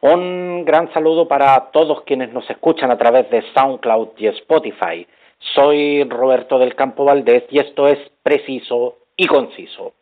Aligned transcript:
Un 0.00 0.64
gran 0.64 0.92
saludo 0.92 1.26
para 1.26 1.70
todos 1.72 2.02
quienes 2.02 2.32
nos 2.32 2.48
escuchan 2.48 2.92
a 2.92 2.98
través 2.98 3.28
de 3.30 3.42
SoundCloud 3.52 4.10
y 4.18 4.28
Spotify. 4.28 5.04
Soy 5.54 6.04
Roberto 6.04 6.56
del 6.60 6.76
Campo 6.76 7.04
Valdés 7.04 7.44
y 7.50 7.58
esto 7.58 7.88
es 7.88 7.98
preciso 8.22 8.98
y 9.16 9.26
conciso. 9.26 9.94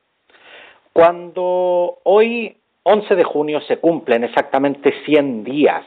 Cuando 0.93 1.99
hoy, 2.03 2.59
11 2.83 3.15
de 3.15 3.25
junio, 3.25 3.63
se 3.63 3.79
cumplen 3.79 4.25
exactamente 4.25 4.93
100 5.07 5.45
días 5.45 5.85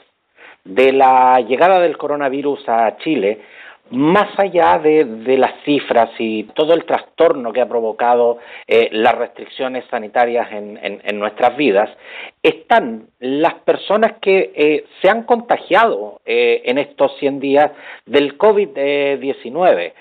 de 0.64 0.92
la 0.92 1.40
llegada 1.42 1.80
del 1.80 1.98
coronavirus 1.98 2.68
a 2.68 2.98
Chile, 2.98 3.42
más 3.92 4.28
allá 4.38 4.80
de, 4.80 5.38
las 5.38 5.54
cifras 5.64 6.10
y 6.20 6.44
todo 6.56 6.74
el 6.74 6.86
trastorno 6.86 7.52
que 7.52 7.62
ha 7.62 7.68
provocado 7.68 8.38
eh, 8.68 8.90
las 8.92 9.16
restricciones 9.16 9.86
sanitarias 9.90 10.48
en, 10.52 11.20
nuestras 11.20 11.56
vidas, 11.58 11.90
están 12.44 13.08
las 13.20 13.56
personas 13.56 14.14
que 14.22 14.52
eh, 14.56 14.86
se 15.02 15.10
han 15.10 15.24
contagiado 15.24 16.22
eh, 16.26 16.62
en 16.66 16.78
estos 16.78 17.18
100 17.20 17.40
días 17.40 17.72
del 18.06 18.38
COVID-19. 18.38 19.94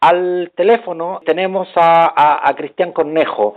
Al 0.00 0.52
teléfono 0.54 1.20
tenemos 1.24 1.68
a, 1.76 2.52
Cristian 2.56 2.92
Cornejo. 2.92 3.56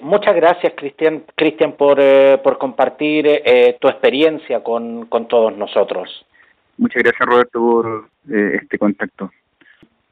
muchas 0.00 0.34
gracias, 0.34 0.72
Cristian, 0.74 1.24
Cristian 1.36 1.72
por, 1.72 1.98
por 2.42 2.58
compartir 2.58 3.42
tu 3.78 3.86
experiencia 3.86 4.64
con 4.64 5.06
todos 5.28 5.56
nosotros. 5.56 6.26
Muchas 6.78 7.02
gracias 7.02 7.28
Roberto 7.28 7.60
por 7.60 8.08
eh, 8.30 8.58
este 8.62 8.78
contacto. 8.78 9.30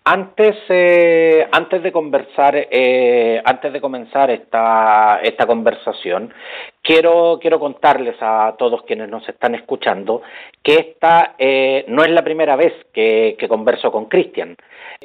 Antes, 0.07 0.57
eh, 0.69 1.47
antes 1.51 1.83
de 1.83 1.91
conversar, 1.91 2.55
eh, 2.71 3.41
antes 3.43 3.73
de 3.73 3.81
comenzar 3.81 4.31
esta, 4.31 5.21
esta 5.23 5.47
conversación, 5.47 6.33
quiero, 6.83 7.39
quiero 7.41 7.59
contarles 7.59 8.17
a 8.21 8.55
todos 8.59 8.83
quienes 8.83 9.09
nos 9.09 9.27
están 9.27 9.55
escuchando 9.55 10.21
que 10.63 10.75
esta 10.75 11.37
no 11.89 12.05
es 12.05 12.11
la 12.11 12.23
primera 12.23 12.55
vez 12.55 12.75
que, 12.93 13.37
converso 13.49 13.91
con 13.91 14.07
Cristian. 14.07 14.57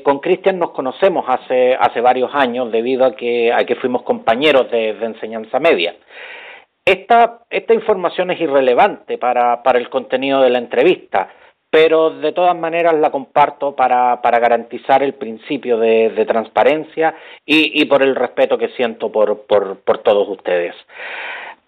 Con 0.03 0.19
Cristian 0.19 0.59
nos 0.59 0.71
conocemos 0.71 1.25
hace, 1.29 1.75
hace 1.75 2.01
varios 2.01 2.35
años 2.35 2.69
debido 2.69 3.05
a 3.05 3.16
que, 3.16 3.53
a 3.53 3.63
que 3.63 3.75
fuimos 3.75 4.03
compañeros 4.03 4.69
de, 4.69 4.95
de 4.95 5.05
enseñanza 5.05 5.61
media. 5.61 5.95
Esta, 6.83 7.44
esta 7.49 7.73
información 7.73 8.31
es 8.31 8.41
irrelevante 8.41 9.17
para, 9.17 9.63
para 9.63 9.79
el 9.79 9.89
contenido 9.89 10.41
de 10.41 10.49
la 10.49 10.59
entrevista 10.59 11.29
pero 11.70 12.09
de 12.09 12.31
todas 12.31 12.58
maneras 12.58 12.95
la 12.95 13.12
comparto 13.12 13.75
para, 13.75 14.22
para 14.22 14.39
garantizar 14.39 15.03
el 15.03 15.14
principio 15.14 15.78
de, 15.78 16.25
transparencia 16.28 17.16
y, 17.45 17.86
por 17.86 18.02
el 18.02 18.16
respeto 18.16 18.58
que 18.58 18.70
siento 18.70 19.12
por, 19.12 19.45
por, 19.45 19.97
todos 20.00 20.28
ustedes. 20.30 20.75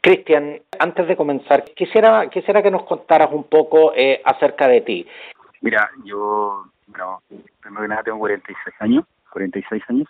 Cristian, 0.01 0.59
antes 0.79 1.07
de 1.07 1.15
comenzar, 1.15 1.63
quisiera, 1.75 2.27
quisiera 2.29 2.63
que 2.63 2.71
nos 2.71 2.83
contaras 2.83 3.29
un 3.31 3.43
poco 3.43 3.93
eh, 3.95 4.21
acerca 4.25 4.67
de 4.67 4.81
ti. 4.81 5.07
Mira, 5.61 5.91
yo, 6.03 6.65
primero 7.61 7.81
que 7.81 7.87
nada 7.87 8.03
tengo 8.03 8.17
46 8.19 8.75
años, 8.79 9.05
46 9.31 9.83
años. 9.89 10.07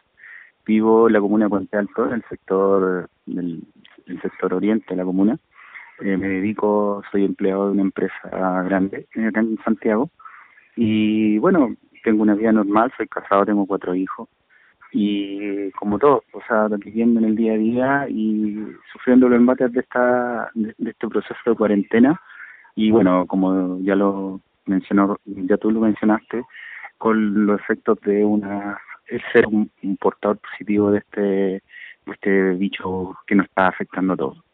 Vivo 0.66 1.08
en 1.08 1.14
la 1.14 1.20
comuna 1.20 1.46
de 1.46 1.50
Puente 1.50 1.76
Alto, 1.76 2.06
en 2.06 2.14
el 2.14 2.24
sector, 2.30 3.10
del, 3.26 3.64
el 4.06 4.22
sector 4.22 4.54
oriente 4.54 4.86
de 4.90 4.96
la 4.96 5.04
comuna. 5.04 5.38
Eh, 6.02 6.18
me 6.18 6.28
dedico, 6.28 7.04
soy 7.12 7.26
empleado 7.26 7.68
de 7.68 7.74
una 7.74 7.84
empresa 7.84 8.64
grande 8.64 9.08
acá 9.28 9.40
en 9.42 9.58
Santiago. 9.64 10.10
Y 10.76 11.38
bueno, 11.38 11.76
tengo 12.04 12.24
una 12.24 12.36
vida 12.36 12.52
normal, 12.52 12.92
soy 12.98 13.08
casado, 13.08 13.46
tengo 13.46 13.66
cuatro 13.66 13.94
hijos. 13.96 14.28
Y 14.92 15.72
como 15.72 16.00
todo, 16.00 16.24
o 16.34 16.42
sea, 16.48 16.68
viviendo 16.68 17.20
en 17.20 17.28
el 17.28 17.36
día 17.36 17.54
a 17.54 17.58
día 17.58 18.10
y 18.10 18.58
sufriendo 18.92 19.30
los 19.30 19.38
embates 19.38 19.72
de, 19.72 19.82
esta, 19.82 20.52
de, 20.54 20.76
este 20.90 21.08
proceso 21.08 21.40
de 21.46 21.56
cuarentena. 21.56 22.20
Y 22.76 22.92
bueno, 22.92 23.26
como 23.28 23.80
ya 23.82 23.96
lo 23.96 24.42
mencionó, 24.66 25.18
ya 25.26 25.58
tú 25.58 25.72
lo 25.72 25.82
mencionaste, 25.82 26.44
con 26.98 27.46
los 27.46 27.60
efectos 27.62 28.00
de 28.02 28.26
una 28.26 28.78
el 29.08 29.22
ser 29.34 29.46
un, 29.48 29.70
portador 30.00 30.40
positivo 30.40 30.92
de 30.92 31.00
este, 31.00 31.22
de 31.22 31.62
este 32.06 32.52
bicho 32.56 33.18
que 33.28 33.36
nos 33.36 33.46
está 33.46 33.68
afectando 33.68 34.14
a 34.14 34.18
todos. 34.18 34.51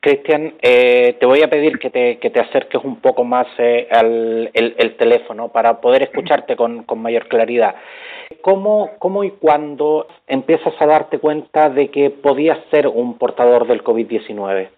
Cristian, 0.00 0.54
eh, 0.62 1.16
te 1.18 1.26
voy 1.26 1.42
a 1.42 1.50
pedir 1.50 1.78
que 1.78 1.90
te, 1.90 2.18
que 2.18 2.30
te 2.30 2.40
acerques 2.40 2.82
un 2.84 3.00
poco 3.00 3.24
más 3.24 3.46
eh, 3.58 3.88
al 3.90 4.50
el, 4.52 4.96
teléfono 4.96 5.48
para 5.48 5.80
poder 5.80 6.02
escucharte 6.04 6.54
con, 6.54 6.84
con 6.84 7.00
mayor 7.00 7.26
claridad. 7.26 7.74
¿Cómo, 8.40 8.90
¿Cómo 8.98 9.24
y 9.24 9.30
cuándo 9.32 10.06
empiezas 10.26 10.74
a 10.80 10.86
darte 10.86 11.18
cuenta 11.18 11.70
de 11.70 11.90
que 11.90 12.10
podías 12.10 12.58
ser 12.70 12.86
un 12.86 13.18
portador 13.18 13.66
del 13.66 13.82
COVID-19? 13.82 14.68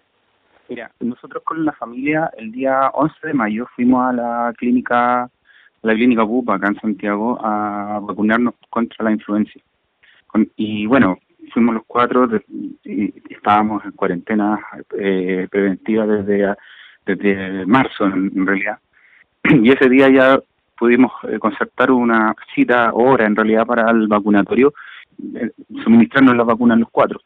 Mira, 0.69 0.91
nosotros 0.99 1.43
con 1.43 1.65
la 1.65 1.73
familia 1.73 2.31
el 2.37 2.51
día 2.51 2.89
11 2.93 3.27
de 3.27 3.33
mayo 3.33 3.67
fuimos 3.75 4.09
a 4.09 4.13
la 4.13 4.53
clínica, 4.57 5.29
la 5.81 5.93
clínica 5.93 6.23
BUPA 6.23 6.55
acá 6.55 6.67
en 6.67 6.79
Santiago 6.79 7.39
a 7.41 7.99
vacunarnos 8.01 8.53
contra 8.69 9.03
la 9.05 9.11
influencia. 9.11 9.61
y 10.55 10.85
bueno, 10.85 11.17
fuimos 11.49 11.75
los 11.75 11.83
cuatro 11.85 12.27
y 12.83 13.13
estábamos 13.29 13.83
en 13.85 13.91
cuarentena 13.91 14.59
eh, 14.97 15.47
preventiva 15.49 16.05
desde, 16.05 16.55
desde 17.05 17.65
marzo 17.65 18.05
en, 18.05 18.45
realidad. 18.45 18.79
Y 19.63 19.69
ese 19.69 19.89
día 19.89 20.09
ya 20.09 20.39
pudimos 20.77 21.11
eh, 21.27 21.39
concertar 21.39 21.91
una 21.91 22.35
cita 22.55 22.91
hora 22.93 23.25
en 23.25 23.35
realidad 23.35 23.65
para 23.65 23.89
el 23.91 24.07
vacunatorio, 24.07 24.73
eh, 25.35 25.51
suministrarnos 25.83 26.35
la 26.35 26.43
vacuna 26.43 26.75
los 26.75 26.89
cuatro. 26.89 27.21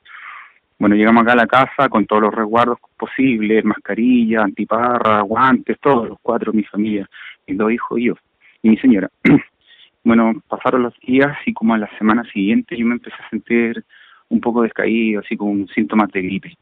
Bueno, 0.79 0.95
llegamos 0.95 1.23
acá 1.23 1.33
a 1.33 1.35
la 1.35 1.47
casa 1.47 1.89
con 1.89 2.05
todos 2.05 2.23
los 2.23 2.33
resguardos 2.33 2.79
posibles, 2.97 3.63
mascarilla, 3.63 4.43
antiparra, 4.43 5.21
guantes, 5.21 5.79
todos 5.79 6.09
los 6.09 6.17
cuatro, 6.21 6.51
mi 6.51 6.63
familia, 6.63 7.07
mis 7.47 7.57
dos 7.57 7.71
hijos 7.71 7.99
y 7.99 8.05
yo, 8.05 8.15
y 8.63 8.69
mi 8.69 8.77
señora. 8.77 9.09
bueno, 10.03 10.33
pasaron 10.47 10.83
los 10.83 10.93
días 10.99 11.37
y 11.45 11.53
como 11.53 11.73
a 11.73 11.77
la 11.77 11.89
semana 11.97 12.23
siguiente 12.33 12.75
yo 12.75 12.85
me 12.85 12.95
empecé 12.95 13.15
a 13.15 13.29
sentir 13.29 13.85
un 14.33 14.41
poco 14.41 14.63
descaído, 14.63 15.21
así 15.21 15.37
con 15.37 15.67
síntomas 15.67 16.11
de 16.11 16.21
gripe. 16.21 16.57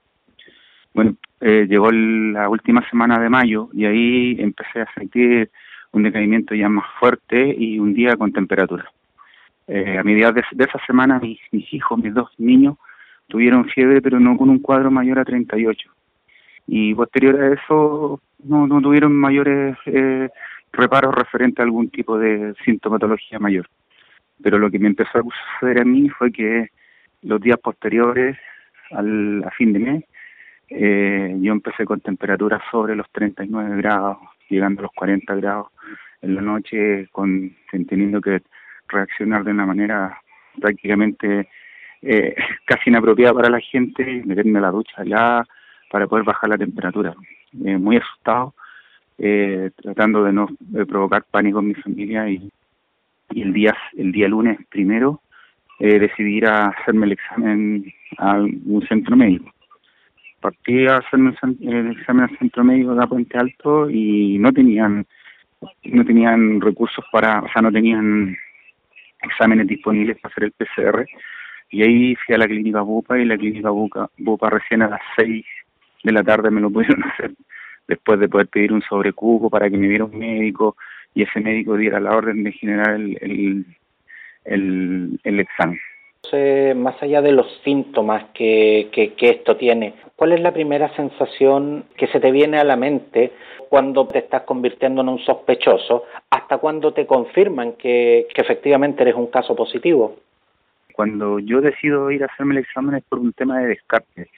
Bueno, 0.94 1.16
eh, 1.40 1.66
llegó 1.70 1.90
la 1.90 2.50
última 2.50 2.88
semana 2.90 3.18
de 3.20 3.30
mayo 3.30 3.70
y 3.74 3.86
ahí 3.86 4.36
empecé 4.40 4.82
a 4.82 4.94
sentir 4.94 5.50
un 5.94 6.04
decaimiento 6.04 6.54
ya 6.54 6.68
más 6.68 6.86
fuerte 7.00 7.56
y 7.58 7.80
un 7.80 7.94
día 7.94 8.18
con 8.18 8.34
temperatura. 8.34 8.92
Eh, 9.68 9.98
a 9.98 10.04
mediados 10.04 10.36
de, 10.36 10.64
esa 10.64 10.80
semana 10.86 11.20
mis, 11.20 11.40
hijos, 11.52 11.98
mis 11.98 12.14
dos 12.14 12.30
niños, 12.38 12.76
tuvieron 13.28 13.66
fiebre 13.66 14.02
pero 14.02 14.20
no 14.20 14.36
con 14.36 14.50
un 14.50 14.60
cuadro 14.60 14.92
mayor 14.92 15.20
a 15.20 15.26
38. 15.26 15.90
Y 16.68 16.94
posterior 16.94 17.42
a 17.42 17.54
eso 17.54 18.22
no, 18.44 18.68
no 18.68 18.82
tuvieron 18.82 19.14
mayores 19.16 19.78
eh, 19.86 20.30
reparos 20.74 21.16
referentes 21.16 21.60
a 21.60 21.64
algún 21.64 21.90
tipo 21.90 22.18
de 22.18 22.54
sintomatología 22.66 23.40
mayor. 23.40 23.68
Pero 24.44 24.60
lo 24.60 24.70
que 24.70 24.80
me 24.80 24.88
empezó 24.88 25.20
a 25.20 25.24
suceder 25.60 25.80
a 25.80 25.86
mí 25.86 26.10
fue 26.10 26.32
que 26.32 26.70
los 27.24 27.42
días 27.42 27.60
posteriores 27.60 28.38
al, 28.92 29.44
a 29.44 29.52
fin 29.52 29.74
de 29.74 29.80
mes, 29.80 30.04
eh, 30.70 31.36
yo 31.40 31.52
empecé 31.52 31.86
con 31.86 32.00
temperaturas 32.00 32.62
sobre 32.72 32.96
los 32.96 33.10
39 33.12 33.78
grados, 33.78 34.18
llegando 34.50 34.82
a 34.82 34.84
los 34.84 34.92
40 34.94 35.36
grados 35.36 35.68
en 36.22 36.36
la 36.36 36.42
noche, 36.42 37.08
con 37.12 37.56
teniendo 37.88 38.22
que 38.22 38.42
reaccionar 38.88 39.44
de 39.44 39.52
una 39.52 39.66
manera 39.66 40.20
prácticamente 40.60 41.50
eh, 42.02 42.36
casi 42.66 42.90
inapropiada 42.90 43.34
para 43.34 43.50
la 43.50 43.60
gente, 43.60 44.22
meterme 44.26 44.60
a 44.60 44.64
la 44.64 44.72
ducha 44.72 45.04
ya 45.04 45.46
para 45.90 46.08
poder 46.08 46.26
bajar 46.26 46.50
la 46.50 46.58
temperatura. 46.58 47.14
Eh, 47.66 47.78
muy 47.78 47.98
asustado, 47.98 48.54
eh, 49.18 49.72
tratando 49.76 50.24
de 50.24 50.32
no 50.32 50.48
provocar 50.88 51.24
pánico 51.30 51.60
en 51.60 51.68
mi 51.68 51.74
familia 51.76 52.30
y, 52.30 52.50
y 53.32 53.42
el 53.42 53.54
día 53.54 53.76
el 53.98 54.12
día 54.12 54.28
lunes 54.28 54.58
primero 54.70 55.22
eh, 55.82 55.98
decidí 55.98 56.38
ir 56.38 56.46
a 56.46 56.68
hacerme 56.68 57.08
el 57.08 57.14
examen 57.14 57.92
a 58.20 58.38
un 58.38 58.86
centro 58.88 59.16
médico. 59.18 59.52
Partí 60.40 60.86
a 60.86 60.98
hacerme 60.98 61.34
el 61.62 61.92
examen 61.92 62.26
al 62.26 62.38
centro 62.38 62.64
médico 62.64 62.94
de 62.94 63.08
Puente 63.08 63.36
Alto 63.38 63.90
y 63.90 64.38
no 64.38 64.54
tenían 64.54 65.08
no 65.84 66.06
tenían 66.06 66.62
recursos 66.62 67.04
para, 67.12 67.42
o 67.42 67.48
sea, 67.52 67.62
no 67.64 67.72
tenían 67.72 68.36
exámenes 69.22 69.68
disponibles 69.68 70.20
para 70.20 70.32
hacer 70.32 70.44
el 70.46 70.52
PCR. 70.52 71.06
Y 71.72 71.82
ahí 71.84 72.16
fui 72.16 72.36
a 72.36 72.38
la 72.38 72.48
clínica 72.48 72.82
Bupa 72.82 73.18
y 73.18 73.26
la 73.26 73.38
clínica 73.38 73.72
Bupa, 73.72 74.10
Bupa 74.18 74.50
recién 74.52 74.84
a 74.84 74.90
las 74.90 75.02
6 75.18 75.44
de 76.04 76.12
la 76.12 76.24
tarde 76.24 76.52
me 76.52 76.62
lo 76.62 76.70
pudieron 76.72 77.04
hacer 77.06 77.32
después 77.88 78.20
de 78.20 78.30
poder 78.30 78.48
pedir 78.48 78.72
un 78.72 78.84
sobrecupo 78.84 79.50
para 79.50 79.68
que 79.70 79.78
me 79.78 79.88
viera 79.88 80.06
un 80.06 80.18
médico 80.18 80.78
y 81.16 81.24
ese 81.24 81.40
médico 81.40 81.76
diera 81.76 82.00
la 82.00 82.16
orden 82.16 82.44
de 82.44 82.52
generar 82.52 82.96
el, 82.96 83.66
el 84.46 85.20
examen. 85.24 85.80
más 86.76 87.02
allá 87.02 87.22
de 87.22 87.32
los 87.32 87.48
síntomas 87.64 88.26
que, 88.34 88.90
que, 88.92 89.30
esto 89.30 89.58
tiene, 89.58 89.96
¿cuál 90.16 90.34
es 90.34 90.42
la 90.42 90.54
primera 90.54 90.94
sensación 90.96 91.86
que 91.98 92.08
se 92.08 92.20
te 92.20 92.32
viene 92.32 92.58
a 92.58 92.64
la 92.64 92.76
mente 92.76 93.32
cuando 93.70 94.08
te 94.08 94.20
estás 94.20 94.44
convirtiendo 94.44 95.02
en 95.02 95.10
un 95.10 95.20
sospechoso 95.20 96.06
hasta 96.30 96.58
cuando 96.58 96.94
te 96.94 97.06
confirman 97.06 97.74
que, 97.74 98.28
que 98.34 98.42
efectivamente 98.42 99.04
eres 99.04 99.16
un 99.16 99.28
caso 99.28 99.56
positivo? 99.56 100.18
Cuando 100.94 101.40
yo 101.40 101.62
decido 101.62 102.12
ir 102.12 102.24
a 102.24 102.28
hacerme 102.28 102.56
el 102.56 102.64
examen 102.64 102.96
es 102.96 103.04
por 103.04 103.20
un 103.20 103.34
tema 103.34 103.60
de 103.60 103.68
descarte, 103.68 104.30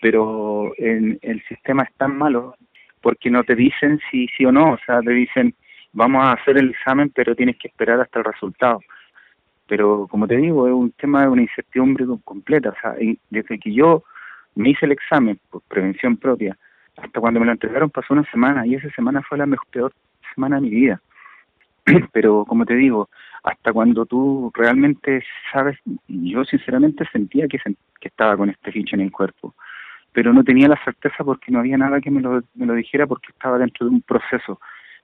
pero 0.00 0.72
en, 0.76 1.18
el 1.22 1.42
sistema 1.44 1.84
es 1.84 1.94
tan 1.96 2.16
malo 2.16 2.54
porque 3.00 3.30
no 3.30 3.44
te 3.44 3.54
dicen 3.54 4.00
si 4.10 4.28
sí 4.28 4.44
o 4.44 4.52
no, 4.52 4.72
o 4.72 4.78
sea, 4.86 5.00
te 5.00 5.12
dicen 5.12 5.54
vamos 5.94 6.24
a 6.24 6.32
hacer 6.32 6.58
el 6.58 6.70
examen, 6.70 7.10
pero 7.14 7.34
tienes 7.34 7.56
que 7.56 7.68
esperar 7.68 8.00
hasta 8.00 8.18
el 8.18 8.24
resultado. 8.24 8.80
Pero 9.66 10.06
como 10.08 10.26
te 10.26 10.36
digo, 10.36 10.66
es 10.66 10.74
un 10.74 10.92
tema 10.92 11.22
de 11.22 11.28
una 11.28 11.42
incertidumbre 11.42 12.04
completa, 12.24 12.70
o 12.70 12.80
sea, 12.80 12.94
desde 13.30 13.58
que 13.58 13.72
yo 13.72 14.04
me 14.54 14.70
hice 14.70 14.86
el 14.86 14.92
examen 14.92 15.38
por 15.50 15.62
prevención 15.62 16.16
propia, 16.16 16.56
hasta 16.96 17.20
cuando 17.20 17.40
me 17.40 17.46
lo 17.46 17.52
entregaron 17.52 17.90
pasó 17.90 18.14
una 18.14 18.30
semana 18.30 18.66
y 18.66 18.74
esa 18.74 18.90
semana 18.90 19.22
fue 19.22 19.38
la 19.38 19.46
mejor, 19.46 19.66
peor 19.68 19.92
semana 20.34 20.56
de 20.56 20.62
mi 20.62 20.70
vida. 20.70 21.00
Pero 22.12 22.44
como 22.46 22.64
te 22.64 22.74
digo, 22.74 23.08
hasta 23.42 23.72
cuando 23.72 24.06
tú 24.06 24.50
realmente 24.54 25.22
sabes, 25.52 25.78
yo 26.08 26.44
sinceramente 26.44 27.04
sentía 27.12 27.48
que, 27.48 27.58
estaba 28.00 28.36
con 28.36 28.50
este 28.50 28.70
ficho 28.70 28.96
en 28.96 29.00
el 29.00 29.10
cuerpo, 29.10 29.54
pero 30.12 30.34
no 30.34 30.44
tenía 30.44 30.68
la 30.68 30.78
certeza 30.84 31.24
porque 31.24 31.50
no 31.50 31.60
había 31.60 31.78
nada 31.78 32.02
que 32.02 32.10
me 32.10 32.20
lo, 32.20 32.42
me 32.54 32.66
lo 32.66 32.74
dijera 32.74 33.06
porque 33.06 33.32
estaba 33.32 33.56
dentro 33.56 33.86
de 33.86 33.94
un 33.94 34.02
proceso, 34.02 34.60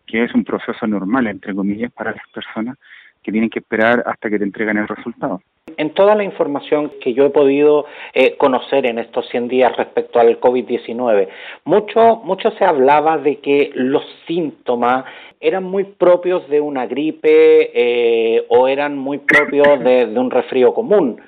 que 0.07 0.25
es 0.25 0.35
un 0.35 0.45
proceso 0.45 0.87
normal, 0.87 1.27
entre 1.27 1.55
comillas, 1.55 1.91
para 1.93 2.13
las 2.13 2.29
personas 2.29 2.77
que 3.23 3.33
tienen 3.33 3.51
que 3.51 3.59
esperar 3.61 4.03
hasta 4.07 4.31
que 4.31 4.39
te 4.39 4.45
entregan 4.45 4.79
el 4.79 4.89
resultado. 4.89 5.41
En 5.77 5.91
toda 5.91 6.15
la 6.15 6.25
información 6.25 6.93
que 7.01 7.15
yo 7.15 7.25
he 7.25 7.31
podido 7.31 7.87
eh, 8.13 8.37
conocer 8.37 8.87
en 8.87 8.99
estos 8.99 9.29
100 9.29 9.49
días 9.49 9.77
respecto 9.77 10.19
al 10.19 10.41
COVID-19, 10.41 11.29
mucho, 11.65 12.17
mucho 12.25 12.51
se 12.53 12.65
hablaba 12.65 13.19
de 13.19 13.37
que 13.37 13.71
los 13.75 14.03
síntomas 14.27 15.05
eran 15.41 15.65
muy 15.65 15.85
propios 15.85 16.47
de 16.49 16.61
una 16.61 16.87
gripe 16.87 17.71
eh, 17.73 18.45
o 18.49 18.69
eran 18.69 18.99
muy 18.99 19.19
propios 19.19 19.81
de, 19.83 20.05
un 20.15 20.31
resfrío 20.31 20.75
común. 20.75 21.21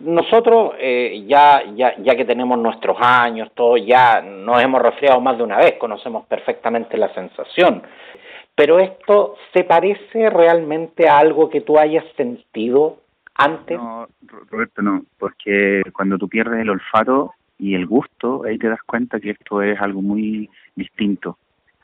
Nosotros, 0.00 0.72
eh, 0.78 1.24
ya, 1.26 1.62
ya, 1.74 1.94
ya 1.98 2.16
que 2.16 2.24
tenemos 2.24 2.58
nuestros 2.58 2.96
años, 3.00 3.50
todo, 3.54 3.76
ya 3.76 4.22
nos 4.22 4.62
hemos 4.62 4.80
resfriado 4.80 5.20
más 5.20 5.36
de 5.36 5.44
una 5.44 5.58
vez, 5.58 5.74
conocemos 5.74 6.24
perfectamente 6.26 6.96
la 6.96 7.12
sensación. 7.12 7.82
Pero 8.58 8.80
esto 8.80 9.36
se 9.54 9.62
parece 9.62 10.30
realmente 10.30 11.08
a 11.08 11.18
algo 11.18 11.48
que 11.48 11.60
tú 11.60 11.78
hayas 11.78 12.04
sentido 12.16 12.98
antes. 13.36 13.78
No, 13.78 14.08
Roberto, 14.50 14.82
no, 14.82 15.04
porque 15.16 15.82
cuando 15.92 16.18
tú 16.18 16.28
pierdes 16.28 16.62
el 16.62 16.70
olfato 16.70 17.34
y 17.56 17.76
el 17.76 17.86
gusto, 17.86 18.42
ahí 18.44 18.58
te 18.58 18.68
das 18.68 18.82
cuenta 18.82 19.20
que 19.20 19.30
esto 19.30 19.62
es 19.62 19.80
algo 19.80 20.02
muy 20.02 20.50
distinto 20.74 21.38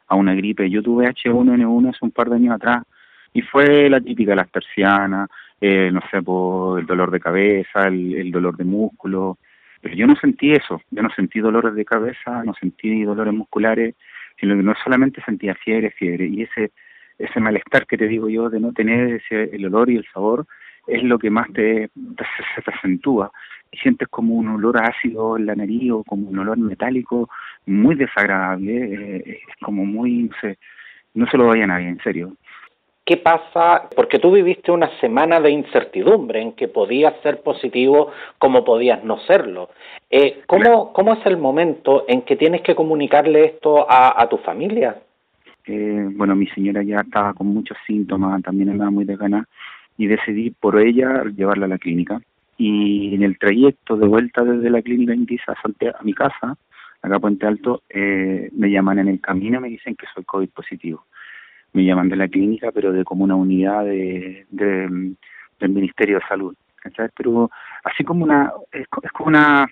a 0.08 0.16
una 0.16 0.34
gripe. 0.34 0.68
Yo 0.68 0.82
tuve 0.82 1.06
H1N1 1.06 1.90
hace 1.90 2.04
un 2.04 2.10
par 2.10 2.28
de 2.28 2.36
años 2.36 2.56
atrás 2.56 2.82
y 3.32 3.42
fue 3.42 3.88
la 3.88 4.00
típica, 4.00 4.34
las 4.34 4.50
persianas, 4.50 5.30
eh, 5.60 5.90
no 5.92 6.00
sé, 6.10 6.22
por 6.22 6.80
el 6.80 6.86
dolor 6.86 7.12
de 7.12 7.20
cabeza, 7.20 7.86
el, 7.86 8.16
el 8.16 8.32
dolor 8.32 8.56
de 8.56 8.64
músculo, 8.64 9.38
pero 9.80 9.94
yo 9.94 10.08
no 10.08 10.16
sentí 10.16 10.50
eso, 10.50 10.80
yo 10.90 11.02
no 11.04 11.10
sentí 11.10 11.38
dolores 11.38 11.74
de 11.76 11.84
cabeza, 11.84 12.42
no 12.42 12.52
sentí 12.54 13.04
dolores 13.04 13.32
musculares, 13.32 13.94
sino 14.44 14.56
que 14.56 14.62
no 14.62 14.74
solamente 14.82 15.22
sentía 15.22 15.54
fiebre, 15.54 15.90
fiebre, 15.90 16.26
y 16.26 16.42
ese 16.42 16.70
ese 17.18 17.40
malestar 17.40 17.86
que 17.86 17.96
te 17.96 18.08
digo 18.08 18.28
yo 18.28 18.50
de 18.50 18.60
no 18.60 18.72
tener 18.72 19.14
ese, 19.14 19.54
el 19.54 19.66
olor 19.66 19.90
y 19.90 19.96
el 19.96 20.06
sabor 20.12 20.46
es 20.86 21.02
lo 21.02 21.18
que 21.18 21.30
más 21.30 21.50
te, 21.52 21.88
se 22.56 22.62
te 22.62 22.70
acentúa 22.70 23.30
y 23.70 23.78
sientes 23.78 24.08
como 24.08 24.34
un 24.34 24.48
olor 24.48 24.82
ácido 24.82 25.36
en 25.36 25.46
la 25.46 25.54
nariz 25.54 25.92
o 25.92 26.04
como 26.04 26.28
un 26.28 26.38
olor 26.38 26.58
metálico 26.58 27.30
muy 27.66 27.94
desagradable, 27.94 29.16
eh, 29.16 29.40
es 29.48 29.56
como 29.64 29.86
muy, 29.86 30.24
no 30.24 30.36
sé, 30.40 30.58
no 31.14 31.26
se 31.26 31.38
lo 31.38 31.46
vaya 31.46 31.64
a 31.64 31.68
nadie, 31.68 31.88
en 31.88 32.02
serio. 32.02 32.36
¿Qué 33.06 33.18
pasa? 33.18 33.90
Porque 33.94 34.18
tú 34.18 34.32
viviste 34.32 34.72
una 34.72 34.88
semana 34.98 35.38
de 35.38 35.50
incertidumbre 35.50 36.40
en 36.40 36.52
que 36.52 36.68
podías 36.68 37.12
ser 37.22 37.42
positivo 37.42 38.10
como 38.38 38.64
podías 38.64 39.04
no 39.04 39.18
serlo. 39.26 39.68
Eh, 40.08 40.42
¿cómo, 40.46 40.90
¿Cómo 40.94 41.12
es 41.12 41.26
el 41.26 41.36
momento 41.36 42.06
en 42.08 42.22
que 42.22 42.36
tienes 42.36 42.62
que 42.62 42.74
comunicarle 42.74 43.44
esto 43.44 43.86
a, 43.86 44.26
tu 44.30 44.38
familia? 44.38 44.96
Eh, 45.66 46.08
bueno, 46.12 46.34
mi 46.34 46.46
señora 46.46 46.82
ya 46.82 47.00
estaba 47.00 47.34
con 47.34 47.48
muchos 47.48 47.76
síntomas, 47.86 48.42
también 48.42 48.70
andaba 48.70 48.90
muy 48.90 49.04
desganada, 49.04 49.46
y 49.98 50.06
decidí 50.06 50.50
por 50.50 50.80
ella 50.80 51.24
llevarla 51.24 51.66
a 51.66 51.68
la 51.68 51.78
clínica. 51.78 52.22
Y 52.56 53.14
en 53.14 53.22
el 53.22 53.38
trayecto 53.38 53.98
de 53.98 54.06
vuelta 54.06 54.44
desde 54.44 54.70
la 54.70 54.80
clínica 54.80 55.14
Indisa 55.14 55.52
a 55.52 56.02
mi 56.02 56.14
casa, 56.14 56.56
acá 57.02 57.16
a 57.16 57.20
Puente 57.20 57.46
Alto, 57.46 57.82
eh, 57.90 58.48
me 58.52 58.70
llaman 58.70 59.00
en 59.00 59.08
el 59.08 59.20
camino 59.20 59.58
y 59.58 59.62
me 59.62 59.68
dicen 59.68 59.94
que 59.94 60.06
soy 60.14 60.24
COVID 60.24 60.48
positivo 60.48 61.04
me 61.74 61.84
llaman 61.84 62.08
de 62.08 62.16
la 62.16 62.28
clínica, 62.28 62.70
pero 62.72 62.92
de 62.92 63.04
como 63.04 63.24
una 63.24 63.34
unidad 63.34 63.84
de, 63.84 64.46
del 64.50 65.68
Ministerio 65.68 66.18
de 66.18 66.26
Salud. 66.26 66.54
Pero 67.16 67.50
así 67.82 68.04
como 68.04 68.24
una, 68.24 68.52
es, 68.72 68.86
como 68.88 69.28
una 69.28 69.66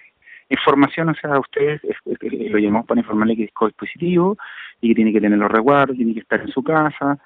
información, 0.49 1.11
o 1.11 1.15
sea, 1.15 1.39
ustedes 1.39 1.81
lo 2.21 2.59
llamamos 2.59 2.87
para 2.87 3.01
informarle 3.01 3.37
que 3.37 3.45
es 3.45 3.53
COVID 3.53 3.73
positivo 3.75 4.37
y 4.81 4.89
que 4.89 4.95
tiene 4.97 5.13
que 5.13 5.21
tener 5.21 5.39
los 5.39 5.51
resguardos, 5.51 5.97
tiene 5.97 6.15
que 6.15 6.21
estar 6.21 6.41
en 6.41 6.49
su 6.49 6.63
casa, 6.63 7.19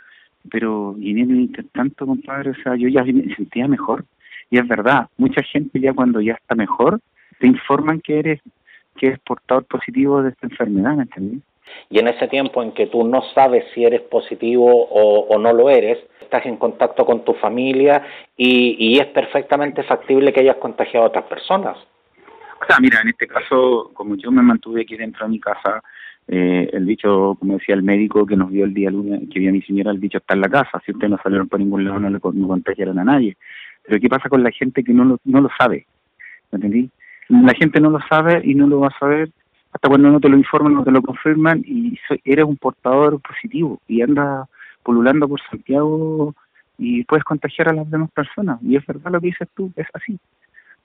pero 0.51 0.95
y 0.99 1.19
en 1.19 1.53
tanto, 1.73 2.07
compadre, 2.07 2.51
o 2.51 2.55
sea, 2.57 2.77
yo 2.77 2.89
ya 2.89 3.03
me 3.03 3.35
sentía 3.35 3.67
mejor. 3.67 4.05
Y 4.51 4.59
es 4.59 4.69
verdad, 4.69 5.09
mucha 5.17 5.43
gente 5.43 5.81
ya 5.81 5.95
cuando 5.95 6.21
ya 6.21 6.35
está 6.35 6.55
mejor, 6.55 7.01
te 7.41 7.47
informan 7.47 8.01
que 8.01 8.19
eres 8.19 8.41
que 8.97 9.09
es 9.09 9.19
portador 9.21 9.65
positivo 9.65 10.23
de 10.23 10.31
esta 10.31 10.47
enfermedad, 10.47 10.97
¿me 10.97 11.03
entendés? 11.03 11.43
Y 11.91 11.99
en 11.99 12.09
ese 12.09 12.29
tiempo 12.29 12.63
en 12.63 12.73
que 12.73 12.87
tú 12.87 13.05
no 13.05 13.23
sabes 13.35 13.65
si 13.75 13.85
eres 13.85 14.03
positivo 14.03 14.89
o, 14.91 15.39
no 15.39 15.53
lo 15.53 15.71
eres, 15.71 15.99
estás 16.21 16.45
en 16.47 16.57
contacto 16.57 17.05
con 17.05 17.25
tu 17.25 17.35
familia 17.35 18.03
y, 18.37 18.99
es 18.99 19.07
perfectamente 19.07 19.83
factible 19.83 20.33
que 20.33 20.41
hayas 20.41 20.57
contagiado 20.57 21.07
a 21.07 21.09
otras 21.09 21.25
personas. 21.25 21.77
O 22.61 22.65
sea, 22.67 22.79
mira, 22.81 23.01
en 23.03 23.11
este 23.11 23.27
caso, 23.27 23.91
como 23.93 24.17
yo 24.17 24.31
me 24.31 24.43
mantuve 24.43 24.83
aquí 24.83 24.97
dentro 24.97 25.27
de 25.27 25.33
mi 25.33 25.41
casa, 25.41 25.83
eh, 26.29 26.71
el 26.73 26.85
bicho, 26.87 27.37
como 27.39 27.55
decía 27.59 27.75
el 27.75 27.83
médico 27.83 28.27
que 28.27 28.37
nos 28.37 28.51
vio 28.51 28.65
el 28.65 28.75
día 28.75 28.91
lunes, 28.91 29.23
que 29.33 29.39
vio 29.39 29.51
a 29.51 29.53
mi 29.53 29.63
señora, 29.63 29.91
el 29.91 29.99
bicho 29.99 30.19
está 30.19 30.35
en 30.35 30.41
la 30.41 30.49
casa. 30.49 30.83
Si 30.85 30.93
ustedes 30.93 31.11
no 31.11 31.19
salieron 31.23 31.49
por 31.49 31.61
ningún 31.61 31.85
lado, 31.85 32.01
no 32.01 32.11
le 32.11 32.19
contagiaron 32.19 32.99
a 32.99 33.05
nadie. 33.05 33.37
Pero 33.85 34.01
¿qué 34.01 34.09
pasa 34.09 34.29
con 34.29 34.43
la 34.43 34.51
gente 34.51 34.83
que 34.83 34.93
no 34.93 35.05
lo, 35.05 35.21
no 35.25 35.41
lo 35.41 35.51
sabe? 35.57 35.87
¿Me 36.51 36.57
entendí? 36.57 36.91
La 37.29 37.55
gente 37.55 37.81
no 37.81 37.91
lo 37.91 38.01
sabe 38.09 38.41
y 38.45 38.55
no 38.55 38.67
lo 38.67 38.81
va 38.81 38.89
a 38.89 38.99
saber 38.99 39.31
hasta 39.77 39.91
cuando 39.91 40.11
no 40.11 40.21
te 40.21 40.31
lo 40.31 40.39
informan, 40.39 40.73
no 40.73 40.85
te 40.85 40.91
lo 40.91 41.03
confirman 41.03 41.63
y 41.67 41.99
eres 42.25 42.47
un 42.47 42.57
portador 42.57 43.21
positivo 43.21 43.79
y 43.87 44.01
andas 44.01 44.49
pululando 44.83 45.29
por 45.29 45.39
Santiago 45.51 46.35
y 46.79 47.05
puedes 47.05 47.25
contagiar 47.25 47.69
a 47.69 47.75
las 47.75 47.91
demás 47.91 48.11
personas. 48.11 48.59
Y 48.63 48.77
es 48.77 48.87
verdad 48.87 49.13
lo 49.13 49.21
que 49.21 49.27
dices 49.27 49.49
tú, 49.55 49.71
es 49.77 49.87
así. 49.93 50.19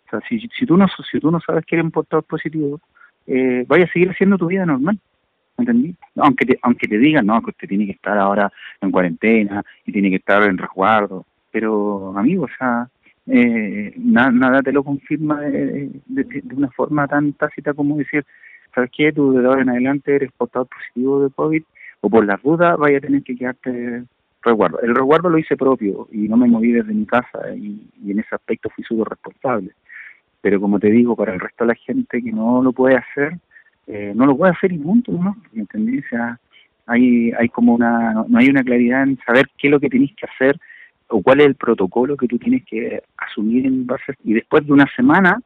O 0.08 0.10
sea, 0.10 0.20
si, 0.28 0.42
si, 0.42 0.66
tú, 0.66 0.76
no, 0.76 0.88
si 1.10 1.22
tú 1.22 1.32
no 1.32 1.40
sabes 1.40 1.66
que 1.66 1.76
eres 1.76 1.86
un 1.86 1.92
portador 1.92 2.26
positivo, 2.26 2.82
eh, 3.28 3.64
vaya 3.66 3.86
a 3.86 3.92
seguir 3.94 4.10
haciendo 4.10 4.38
tu 4.38 4.48
vida 4.48 4.66
normal. 4.66 5.00
¿Entendí? 5.58 5.96
Aunque 6.18 6.46
te, 6.46 6.60
aunque 6.62 6.88
te 6.90 6.98
digan, 6.98 7.26
no, 7.26 7.42
que 7.42 7.52
usted 7.52 7.70
tiene 7.70 7.86
que 7.86 7.94
estar 7.94 8.18
ahora 8.18 8.52
en 8.82 8.92
cuarentena 8.92 9.64
y 9.86 9.94
tiene 9.94 10.10
que 10.10 10.18
estar 10.18 10.44
en 10.44 10.58
resguardo. 10.58 11.26
Pero, 11.50 12.14
amigo, 12.18 12.44
o 12.44 12.58
sea, 12.58 12.90
eh, 13.28 13.94
nada 13.96 14.62
te 14.62 14.74
lo 14.74 14.84
confirma 14.84 15.40
de, 15.40 15.92
de, 16.08 16.44
una 16.54 16.70
forma 16.72 17.08
tan 17.08 17.32
tácita 17.34 17.74
como 17.74 17.96
decir, 17.96 18.26
¿sabes 18.74 18.92
qué? 18.96 19.12
Tú 19.12 19.34
de 19.34 19.46
ahora 19.46 19.62
en 19.62 19.70
adelante 19.70 20.16
eres 20.16 20.32
portador 20.32 20.68
positivo 20.68 21.24
de 21.24 21.30
COVID 21.32 21.64
o 22.02 22.10
por 22.10 22.26
las 22.26 22.42
dudas 22.42 22.78
vaya 22.78 22.98
a 22.98 23.02
tener 23.02 23.24
que 23.24 23.36
quedarte 23.36 24.04
resguardo. 24.42 24.80
El 24.82 24.96
resguardo 24.96 25.30
lo 25.30 25.38
hice 25.38 25.56
propio 25.56 26.08
y 26.12 26.28
no 26.28 26.38
me 26.38 26.48
moví 26.48 26.72
desde 26.72 26.94
mi 26.94 27.06
casa 27.06 27.54
y, 27.56 27.88
en 28.08 28.20
ese 28.20 28.36
aspecto 28.36 28.70
fui 28.70 28.84
súper 28.84 29.10
responsable. 29.10 29.72
Pero 30.42 30.60
como 30.60 30.80
te 30.80 30.90
digo, 30.90 31.16
para 31.16 31.34
el 31.34 31.40
resto 31.40 31.64
de 31.64 31.70
la 31.70 31.76
gente 31.76 32.22
que 32.22 32.32
no 32.32 32.64
lo 32.64 32.72
puede 32.72 32.96
hacer, 32.96 33.38
eh, 33.88 34.14
no 34.16 34.26
lo 34.26 34.36
puede 34.36 34.54
hacer 34.54 34.72
y 34.72 34.80
punto, 34.80 35.12
¿no? 35.12 35.38
¿Me 35.52 35.62
entendí? 35.62 36.02
Hay, 36.88 37.32
hay 37.38 37.50
como 37.50 37.76
una, 37.76 38.26
no 38.28 38.40
hay 38.40 38.50
una 38.50 38.64
claridad 38.64 39.04
en 39.04 39.20
saber 39.26 39.46
qué 39.58 39.68
es 39.68 39.72
lo 39.72 39.80
que 39.80 39.90
tienes 39.90 40.16
que 40.16 40.26
hacer 40.26 40.60
o 41.08 41.22
cuál 41.22 41.42
es 41.42 41.48
el 41.48 41.56
protocolo 41.56 42.18
que 42.18 42.28
tú 42.28 42.40
tienes 42.40 42.66
que 42.66 43.04
asumir 43.18 43.66
en 43.66 43.86
base 43.86 44.14
y 44.24 44.34
después 44.34 44.66
de 44.66 44.74
una 44.74 44.88
semana 44.96 45.42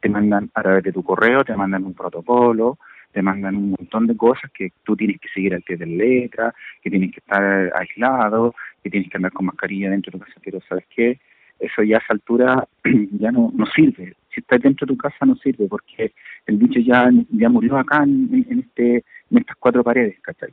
te 0.00 0.08
mandan 0.08 0.50
a 0.54 0.62
través 0.62 0.84
de 0.84 0.92
tu 0.92 1.02
correo, 1.02 1.44
te 1.44 1.56
mandan 1.56 1.84
un 1.84 1.94
protocolo, 1.94 2.78
te 3.12 3.22
mandan 3.22 3.56
un 3.56 3.70
montón 3.70 4.06
de 4.06 4.16
cosas 4.16 4.50
que 4.52 4.72
tú 4.84 4.96
tienes 4.96 5.20
que 5.20 5.28
seguir 5.28 5.54
al 5.54 5.62
pie 5.62 5.76
de 5.76 5.86
letra, 5.86 6.54
que 6.82 6.90
tienes 6.90 7.12
que 7.12 7.20
estar 7.20 7.72
aislado, 7.76 8.54
que 8.82 8.90
tienes 8.90 9.10
que 9.10 9.16
andar 9.16 9.32
con 9.32 9.46
mascarilla 9.46 9.90
dentro 9.90 10.12
de 10.12 10.18
tu 10.18 10.24
casa, 10.24 10.40
pero 10.44 10.60
¿sabes 10.68 10.84
qué? 10.94 11.18
Eso 11.58 11.82
ya 11.82 11.96
a 11.96 12.00
esa 12.00 12.14
altura 12.14 12.66
ya 13.18 13.32
no, 13.32 13.52
no 13.54 13.66
sirve. 13.66 14.14
Si 14.32 14.40
estás 14.40 14.62
dentro 14.62 14.86
de 14.86 14.94
tu 14.94 14.96
casa 14.96 15.26
no 15.26 15.36
sirve 15.36 15.66
porque 15.68 16.12
el 16.46 16.56
bicho 16.56 16.80
ya, 16.80 17.10
ya 17.30 17.48
murió 17.48 17.76
acá 17.76 18.02
en, 18.04 18.46
en 18.48 18.60
este 18.60 19.04
en 19.30 19.38
estas 19.38 19.56
cuatro 19.56 19.84
paredes, 19.84 20.18
¿cachai? 20.20 20.50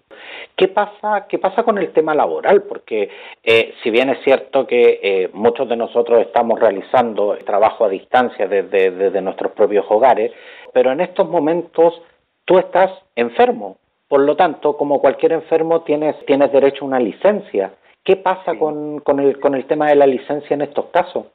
¿Qué 0.56 0.68
pasa, 0.68 1.26
qué 1.28 1.40
pasa 1.40 1.64
con 1.64 1.78
el 1.78 1.92
tema 1.92 2.14
laboral? 2.14 2.64
Porque 2.64 3.10
eh, 3.44 3.74
si 3.82 3.90
bien 3.90 4.10
es 4.10 4.24
cierto 4.24 4.68
que 4.68 5.00
eh, 5.02 5.30
muchos 5.34 5.68
de 5.68 5.76
nosotros 5.76 6.22
estamos 6.22 6.60
realizando 6.60 7.38
trabajo 7.46 7.86
a 7.86 7.90
distancia 7.90 8.48
desde, 8.48 8.92
desde 8.92 9.22
nuestros 9.22 9.52
propios 9.54 9.86
hogares, 9.90 10.32
pero 10.74 10.92
en 10.92 11.02
estos 11.02 11.28
momentos 11.28 12.02
tú 12.46 12.60
estás 12.60 12.92
enfermo. 13.16 13.78
Por 14.08 14.22
lo 14.22 14.36
tanto, 14.36 14.78
como 14.78 15.02
cualquier 15.02 15.34
enfermo, 15.34 15.82
tienes, 15.82 16.16
tienes 16.26 16.52
derecho 16.52 16.86
a 16.86 16.88
una 16.88 17.00
licencia. 17.00 17.74
¿Qué 18.04 18.16
pasa 18.16 18.56
con, 18.58 19.00
con, 19.00 19.20
el, 19.20 19.40
con 19.40 19.54
el 19.54 19.66
tema 19.66 19.90
de 19.90 19.96
la 19.96 20.08
licencia 20.08 20.54
en 20.54 20.62
estos 20.62 20.86
casos? 20.88 21.26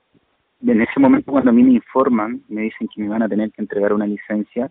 En 0.67 0.81
ese 0.81 0.99
momento, 0.99 1.33
cuando 1.33 1.51
a 1.51 1.53
mí 1.53 1.63
me 1.63 1.73
informan, 1.73 2.41
me 2.49 2.63
dicen 2.63 2.89
que 2.95 3.03
me 3.03 3.09
van 3.09 3.23
a 3.23 3.29
tener 3.29 3.51
que 3.51 3.61
entregar 3.61 3.93
una 3.93 4.07
licencia, 4.07 4.71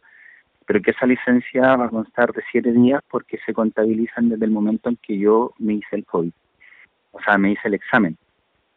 pero 0.65 0.81
que 0.81 0.91
esa 0.91 1.05
licencia 1.05 1.75
va 1.75 1.85
a 1.85 1.89
constar 1.89 2.33
de 2.33 2.43
siete 2.51 2.71
días 2.71 3.01
porque 3.09 3.39
se 3.45 3.53
contabilizan 3.53 4.29
desde 4.29 4.45
el 4.45 4.51
momento 4.51 4.89
en 4.89 4.97
que 4.97 5.17
yo 5.17 5.53
me 5.59 5.73
hice 5.73 5.95
el 5.95 6.05
COVID, 6.05 6.31
o 7.11 7.21
sea, 7.21 7.37
me 7.37 7.51
hice 7.51 7.67
el 7.67 7.73
examen. 7.73 8.17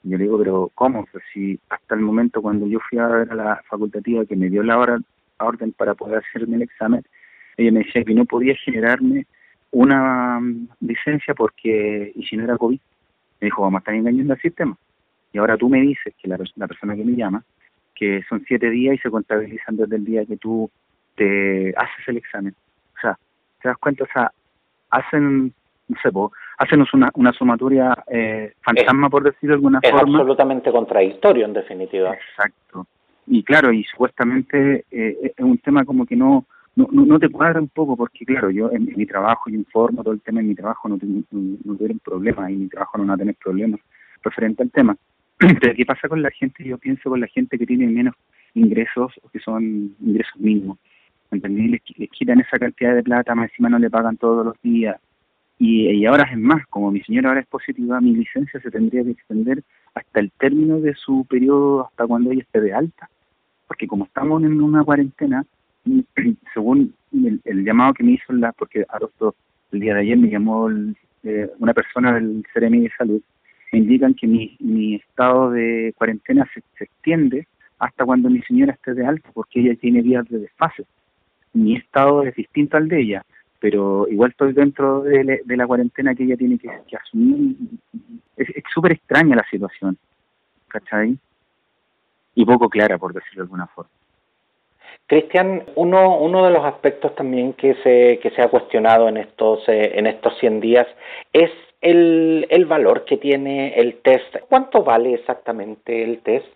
yo 0.02 0.18
le 0.18 0.24
digo, 0.24 0.38
pero 0.38 0.70
¿cómo? 0.74 1.06
Pues 1.10 1.24
si 1.32 1.58
hasta 1.68 1.94
el 1.94 2.00
momento 2.00 2.42
cuando 2.42 2.66
yo 2.66 2.78
fui 2.80 2.98
a 2.98 3.06
ver 3.06 3.30
a 3.30 3.34
la 3.34 3.62
facultativa 3.68 4.24
que 4.24 4.36
me 4.36 4.48
dio 4.48 4.62
la, 4.62 4.78
hora, 4.78 4.98
orden 5.38 5.72
para 5.72 5.94
poder 5.94 6.18
hacerme 6.18 6.56
el 6.56 6.62
examen, 6.62 7.02
ella 7.56 7.72
me 7.72 7.80
decía 7.80 8.04
que 8.04 8.14
no 8.14 8.24
podía 8.24 8.54
generarme 8.56 9.26
una 9.70 10.40
mm, 10.40 10.68
licencia 10.80 11.34
porque, 11.34 12.12
y 12.14 12.24
si 12.24 12.36
no 12.36 12.44
era 12.44 12.56
COVID, 12.56 12.80
me 13.40 13.44
dijo, 13.46 13.62
vamos 13.62 13.78
a 13.78 13.80
estar 13.80 13.94
engañando 13.94 14.32
al 14.32 14.40
sistema. 14.40 14.76
Y 15.32 15.38
ahora 15.38 15.56
tú 15.56 15.68
me 15.68 15.80
dices 15.80 16.14
que 16.20 16.28
la, 16.28 16.38
la 16.56 16.68
persona 16.68 16.94
que 16.94 17.04
me 17.04 17.16
llama, 17.16 17.44
que 17.94 18.22
son 18.28 18.44
siete 18.46 18.70
días 18.70 18.96
y 18.96 18.98
se 18.98 19.10
contabilizan 19.10 19.76
desde 19.76 19.96
el 19.96 20.04
día 20.04 20.24
que 20.24 20.36
tú 20.36 20.70
te 21.16 21.74
haces 21.76 22.08
el 22.08 22.16
examen. 22.18 22.54
O 22.96 23.00
sea, 23.00 23.18
te 23.62 23.68
das 23.68 23.78
cuenta, 23.78 24.04
o 24.04 24.08
sea, 24.12 24.30
hacen, 24.90 25.52
no 25.88 25.96
sé, 26.02 26.10
hacen 26.58 26.84
una, 26.92 27.10
una 27.14 27.32
sumatoria 27.32 27.96
eh, 28.08 28.52
fantasma, 28.62 29.10
por 29.10 29.24
decirlo 29.24 29.54
de 29.54 29.58
alguna 29.58 29.80
forma. 29.80 29.98
Es 29.98 30.02
absolutamente 30.02 30.70
contradictorio, 30.70 31.44
en 31.46 31.52
definitiva. 31.52 32.14
Exacto. 32.14 32.86
Y 33.26 33.42
claro, 33.42 33.72
y 33.72 33.84
supuestamente 33.84 34.84
eh, 34.90 35.32
es 35.36 35.44
un 35.44 35.58
tema 35.58 35.84
como 35.84 36.04
que 36.04 36.14
no, 36.14 36.44
no, 36.76 36.88
no, 36.90 37.18
te 37.18 37.30
cuadra 37.30 37.60
un 37.60 37.68
poco, 37.68 37.96
porque 37.96 38.24
claro, 38.24 38.50
yo 38.50 38.70
en, 38.70 38.92
mi 38.96 39.06
trabajo, 39.06 39.48
yo 39.48 39.56
informo 39.56 40.02
todo 40.02 40.12
el 40.12 40.20
tema 40.20 40.40
en 40.40 40.48
mi 40.48 40.54
trabajo, 40.54 40.88
no, 40.88 40.98
tengo, 40.98 41.22
no, 41.30 41.58
no 41.64 41.74
tuvieron 41.74 41.98
problemas, 42.00 42.50
y 42.50 42.54
en 42.54 42.60
mi 42.60 42.68
trabajo 42.68 42.98
no 42.98 43.04
van 43.04 43.14
a 43.14 43.18
tener 43.18 43.34
problemas 43.36 43.80
referente 44.22 44.62
al 44.62 44.70
tema. 44.70 44.96
Pero 45.38 45.74
¿qué 45.74 45.86
pasa 45.86 46.08
con 46.08 46.22
la 46.22 46.30
gente? 46.30 46.64
Yo 46.64 46.78
pienso 46.78 47.10
con 47.10 47.20
la 47.20 47.26
gente 47.26 47.58
que 47.58 47.66
tiene 47.66 47.86
menos 47.86 48.14
ingresos 48.54 49.12
o 49.22 49.28
que 49.28 49.40
son 49.40 49.94
ingresos 50.00 50.36
mínimos. 50.36 50.78
¿Entendí? 51.34 51.68
Les, 51.68 51.82
quitan 52.10 52.40
esa 52.40 52.58
cantidad 52.58 52.94
de 52.94 53.02
plata, 53.02 53.34
más 53.34 53.50
encima 53.50 53.68
no 53.68 53.78
le 53.78 53.90
pagan 53.90 54.16
todos 54.16 54.44
los 54.44 54.60
días. 54.62 55.00
Y, 55.58 56.04
ahora 56.06 56.28
es 56.30 56.38
más, 56.38 56.66
como 56.66 56.90
mi 56.90 57.00
señora 57.02 57.28
ahora 57.28 57.40
es 57.40 57.46
positiva, 57.46 58.00
mi 58.00 58.12
licencia 58.12 58.60
se 58.60 58.70
tendría 58.70 59.04
que 59.04 59.12
extender 59.12 59.62
hasta 59.94 60.20
el 60.20 60.32
término 60.32 60.80
de 60.80 60.94
su 60.94 61.24
periodo, 61.28 61.86
hasta 61.86 62.06
cuando 62.06 62.32
ella 62.32 62.42
esté 62.42 62.60
de 62.60 62.72
alta. 62.72 63.08
Porque 63.68 63.86
como 63.86 64.04
estamos 64.04 64.42
en 64.42 64.60
una 64.60 64.82
cuarentena, 64.82 65.44
según 66.54 66.94
el, 67.12 67.64
llamado 67.64 67.94
que 67.94 68.04
me 68.04 68.12
hizo, 68.12 68.32
la 68.32 68.52
porque 68.52 68.84
el 69.72 69.80
día 69.80 69.94
de 69.94 70.00
ayer 70.00 70.16
me 70.16 70.28
llamó 70.28 70.68
eh, 70.70 71.50
una 71.58 71.72
persona 71.72 72.14
del 72.14 72.44
CRMI 72.52 72.80
de 72.80 72.92
Salud, 72.98 73.22
me 73.74 73.80
indican 73.80 74.14
que 74.14 74.26
mi, 74.26 74.56
mi 74.60 74.94
estado 74.96 75.50
de 75.50 75.92
cuarentena 75.96 76.48
se, 76.54 76.62
extiende 76.84 77.48
hasta 77.80 78.04
cuando 78.04 78.30
mi 78.30 78.40
señora 78.42 78.72
esté 78.72 78.94
de 78.94 79.04
alta, 79.04 79.30
porque 79.34 79.60
ella 79.60 79.74
tiene 79.74 80.02
días 80.02 80.24
de 80.28 80.38
desfase. 80.38 80.84
Mi 81.54 81.76
estado 81.76 82.22
es 82.22 82.34
distinto 82.34 82.76
al 82.76 82.88
de 82.88 83.00
ella, 83.00 83.24
pero 83.60 84.06
igual 84.08 84.30
estoy 84.30 84.52
dentro 84.52 85.02
de, 85.02 85.42
la 85.46 85.66
cuarentena 85.66 86.14
que 86.14 86.24
ella 86.24 86.36
tiene 86.36 86.58
que, 86.58 86.96
asumir. 86.96 87.56
Es 88.36 88.64
súper 88.72 88.92
extraña 88.92 89.36
la 89.36 89.46
situación, 89.50 89.96
¿cachai? 90.68 91.16
Y 92.34 92.44
poco 92.44 92.68
clara, 92.68 92.98
por 92.98 93.12
decirlo 93.14 93.42
de 93.42 93.46
alguna 93.46 93.66
forma. 93.68 93.90
Cristian, 95.06 95.64
uno, 95.76 96.18
uno 96.18 96.44
de 96.44 96.50
los 96.50 96.64
aspectos 96.64 97.14
también 97.14 97.52
que 97.52 97.74
se, 97.82 98.18
que 98.22 98.30
se 98.30 98.42
ha 98.42 98.48
cuestionado 98.48 99.08
en 99.08 99.18
estos, 99.18 99.68
eh, 99.68 99.98
en 99.98 100.06
estos 100.06 100.36
100 100.38 100.60
días 100.60 100.86
es 101.32 101.50
el, 101.82 102.46
el 102.48 102.64
valor 102.64 103.04
que 103.04 103.18
tiene 103.18 103.74
el 103.74 103.96
test. 104.00 104.36
¿Cuánto 104.48 104.82
vale 104.82 105.14
exactamente 105.14 106.02
el 106.02 106.20
test? 106.20 106.46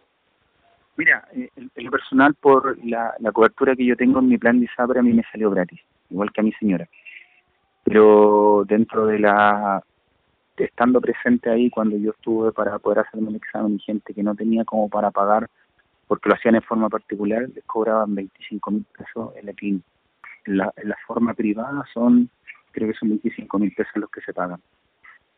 Mira, 0.96 1.28
eh, 1.32 1.50
el, 1.76 1.90
personal 2.18 2.34
por 2.34 2.84
la, 2.84 3.14
cobertura 3.32 3.76
que 3.76 3.84
yo 3.84 3.96
tengo 3.96 4.18
en 4.18 4.28
mi 4.28 4.38
plan 4.38 4.58
de 4.58 4.66
ISAPRE 4.66 5.00
a 5.00 5.02
mí 5.02 5.12
me 5.12 5.22
salió 5.30 5.50
gratis, 5.50 5.80
igual 6.10 6.32
que 6.32 6.40
a 6.40 6.44
mi 6.44 6.52
señora. 6.52 6.88
Pero 7.84 8.64
dentro 8.66 9.06
de 9.06 9.18
la 9.20 9.82
estando 10.56 11.00
presente 11.00 11.48
ahí 11.48 11.70
cuando 11.70 11.96
yo 11.96 12.10
estuve 12.10 12.50
para 12.50 12.80
poder 12.80 12.98
hacerme 12.98 13.28
un 13.28 13.36
examen 13.36 13.76
y 13.76 13.78
gente 13.78 14.12
que 14.12 14.24
no 14.24 14.34
tenía 14.34 14.64
como 14.64 14.88
para 14.88 15.12
pagar 15.12 15.48
porque 16.08 16.28
lo 16.28 16.34
hacían 16.34 16.56
en 16.56 16.62
forma 16.62 16.88
particular, 16.88 17.48
les 17.54 17.64
cobraban 17.64 18.14
25 18.14 18.70
mil 18.70 18.84
pesos 18.96 19.32
en 19.36 19.46
la. 19.46 19.52
En 20.46 20.56
la, 20.56 20.72
en 20.76 20.88
la 20.88 20.96
forma 21.06 21.34
privada 21.34 21.84
son, 21.92 22.30
creo 22.72 22.88
que 22.88 22.98
son 22.98 23.10
25 23.10 23.58
mil 23.58 23.72
pesos 23.72 23.92
los 23.96 24.10
que 24.10 24.22
se 24.22 24.32
pagan. 24.32 24.60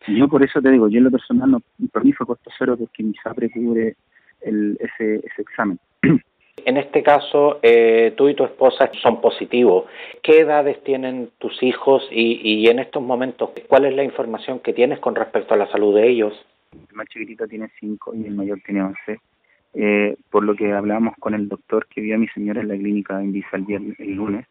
Yo 0.06 0.28
por 0.28 0.42
eso 0.42 0.62
te 0.62 0.70
digo, 0.70 0.88
yo 0.88 0.98
en 0.98 1.04
lo 1.04 1.10
personal, 1.10 1.50
no, 1.50 1.60
para 1.92 2.04
mí 2.04 2.12
fue 2.12 2.26
costo 2.26 2.50
cero 2.56 2.76
porque 2.78 3.02
mi 3.02 3.14
SAPRE 3.22 3.50
cubre 3.50 3.96
el, 4.40 4.78
ese, 4.80 5.16
ese 5.16 5.42
examen. 5.42 5.78
En 6.66 6.76
este 6.76 7.02
caso, 7.02 7.58
eh, 7.62 8.12
tú 8.16 8.28
y 8.28 8.34
tu 8.34 8.44
esposa 8.44 8.90
son 9.02 9.20
positivos. 9.20 9.84
¿Qué 10.22 10.40
edades 10.40 10.82
tienen 10.84 11.30
tus 11.38 11.62
hijos 11.62 12.06
y, 12.10 12.40
y 12.42 12.66
en 12.68 12.78
estos 12.78 13.02
momentos, 13.02 13.50
cuál 13.68 13.86
es 13.86 13.94
la 13.94 14.04
información 14.04 14.60
que 14.60 14.72
tienes 14.72 14.98
con 14.98 15.14
respecto 15.14 15.54
a 15.54 15.56
la 15.56 15.70
salud 15.70 15.94
de 15.94 16.08
ellos? 16.08 16.34
El 16.72 16.94
más 16.94 17.06
chiquitito 17.08 17.46
tiene 17.46 17.68
5 17.80 18.14
y 18.14 18.26
el 18.26 18.34
mayor 18.34 18.60
tiene 18.64 18.82
11. 18.82 19.20
Eh, 19.72 20.16
por 20.30 20.44
lo 20.44 20.54
que 20.54 20.72
hablábamos 20.72 21.14
con 21.20 21.34
el 21.34 21.48
doctor 21.48 21.86
que 21.86 22.00
vio 22.00 22.16
a 22.16 22.18
mi 22.18 22.26
señora 22.28 22.60
en 22.60 22.68
la 22.68 22.76
clínica 22.76 23.22
en 23.22 23.34
el, 23.34 23.96
el 23.98 24.14
lunes, 24.14 24.46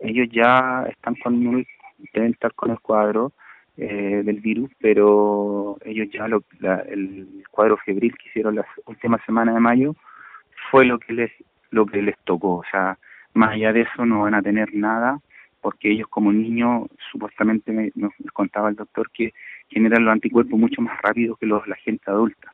ellos 0.00 0.28
ya 0.32 0.86
están 0.90 1.14
con 1.16 1.66
deben 2.12 2.32
estar 2.32 2.52
con 2.54 2.70
el 2.70 2.80
cuadro 2.80 3.32
eh, 3.76 4.22
del 4.24 4.40
virus, 4.40 4.70
pero 4.80 5.76
ellos 5.84 6.08
ya 6.12 6.28
lo, 6.28 6.44
el 6.88 7.44
cuadro 7.50 7.76
febril 7.78 8.14
que 8.16 8.28
hicieron 8.28 8.56
la 8.56 8.66
última 8.86 9.22
semana 9.24 9.54
de 9.54 9.60
mayo 9.60 9.94
fue 10.74 10.86
lo 10.86 10.98
que 10.98 11.12
les 11.12 11.30
lo 11.70 11.86
que 11.86 12.02
les 12.02 12.18
tocó, 12.24 12.56
o 12.56 12.64
sea, 12.68 12.98
más 13.32 13.52
allá 13.52 13.72
de 13.72 13.82
eso 13.82 14.04
no 14.04 14.22
van 14.22 14.34
a 14.34 14.42
tener 14.42 14.74
nada 14.74 15.20
porque 15.60 15.92
ellos 15.92 16.08
como 16.08 16.32
niños 16.32 16.88
supuestamente 17.12 17.70
me, 17.70 17.92
nos 17.94 18.12
contaba 18.32 18.70
el 18.70 18.74
doctor 18.74 19.08
que 19.12 19.32
generan 19.68 20.04
los 20.04 20.12
anticuerpos 20.12 20.58
mucho 20.58 20.82
más 20.82 21.00
rápido 21.00 21.36
que 21.36 21.46
los 21.46 21.64
la 21.68 21.76
gente 21.76 22.10
adulta. 22.10 22.52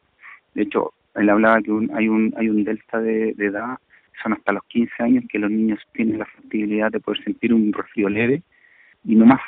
De 0.54 0.64
hecho, 0.64 0.92
él 1.14 1.30
hablaba 1.30 1.62
que 1.62 1.70
hay 1.94 2.08
un 2.08 2.34
hay 2.36 2.50
un 2.50 2.62
delta 2.62 3.00
de, 3.00 3.32
de 3.32 3.46
edad, 3.46 3.78
son 4.22 4.34
hasta 4.34 4.52
los 4.52 4.64
15 4.64 5.02
años 5.02 5.24
que 5.26 5.38
los 5.38 5.50
niños 5.50 5.80
tienen 5.94 6.18
la 6.18 6.26
factibilidad 6.26 6.92
de 6.92 7.00
poder 7.00 7.24
sentir 7.24 7.54
un 7.54 7.72
resfrío 7.72 8.10
leve 8.10 8.42
y 9.02 9.14
no 9.14 9.24
más. 9.24 9.40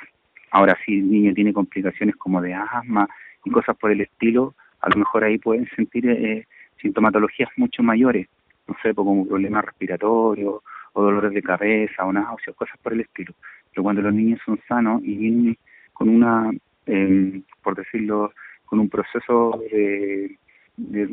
Ahora, 0.50 0.78
si 0.86 0.98
el 0.98 1.10
niño 1.10 1.34
tiene 1.34 1.52
complicaciones 1.52 2.16
como 2.16 2.40
de 2.40 2.54
asma 2.54 3.06
y 3.44 3.50
cosas 3.50 3.76
por 3.76 3.90
el 3.90 4.00
estilo, 4.00 4.54
a 4.80 4.88
lo 4.88 4.96
mejor 4.96 5.24
ahí 5.24 5.36
pueden 5.36 5.68
sentir 5.76 6.08
eh, 6.08 6.46
sintomatologías 6.80 7.50
mucho 7.56 7.82
mayores, 7.82 8.28
no 8.66 8.74
sé, 8.82 8.94
pues 8.94 9.04
como 9.04 9.26
problemas 9.26 9.64
respiratorios 9.64 10.62
o 10.92 11.02
dolores 11.02 11.32
de 11.32 11.42
cabeza 11.42 12.04
o 12.04 12.12
náuseas, 12.12 12.56
cosas 12.56 12.78
por 12.82 12.92
el 12.92 13.00
estilo. 13.00 13.34
Pero 13.70 13.82
cuando 13.82 14.02
los 14.02 14.14
niños 14.14 14.40
son 14.44 14.60
sanos 14.68 15.02
y 15.02 15.16
vienen 15.16 15.58
con 15.92 16.08
una, 16.08 16.50
eh, 16.86 17.42
por 17.62 17.74
decirlo, 17.74 18.32
con 18.64 18.80
un 18.80 18.88
proceso 18.88 19.60
de, 19.70 20.38
de, 20.76 21.06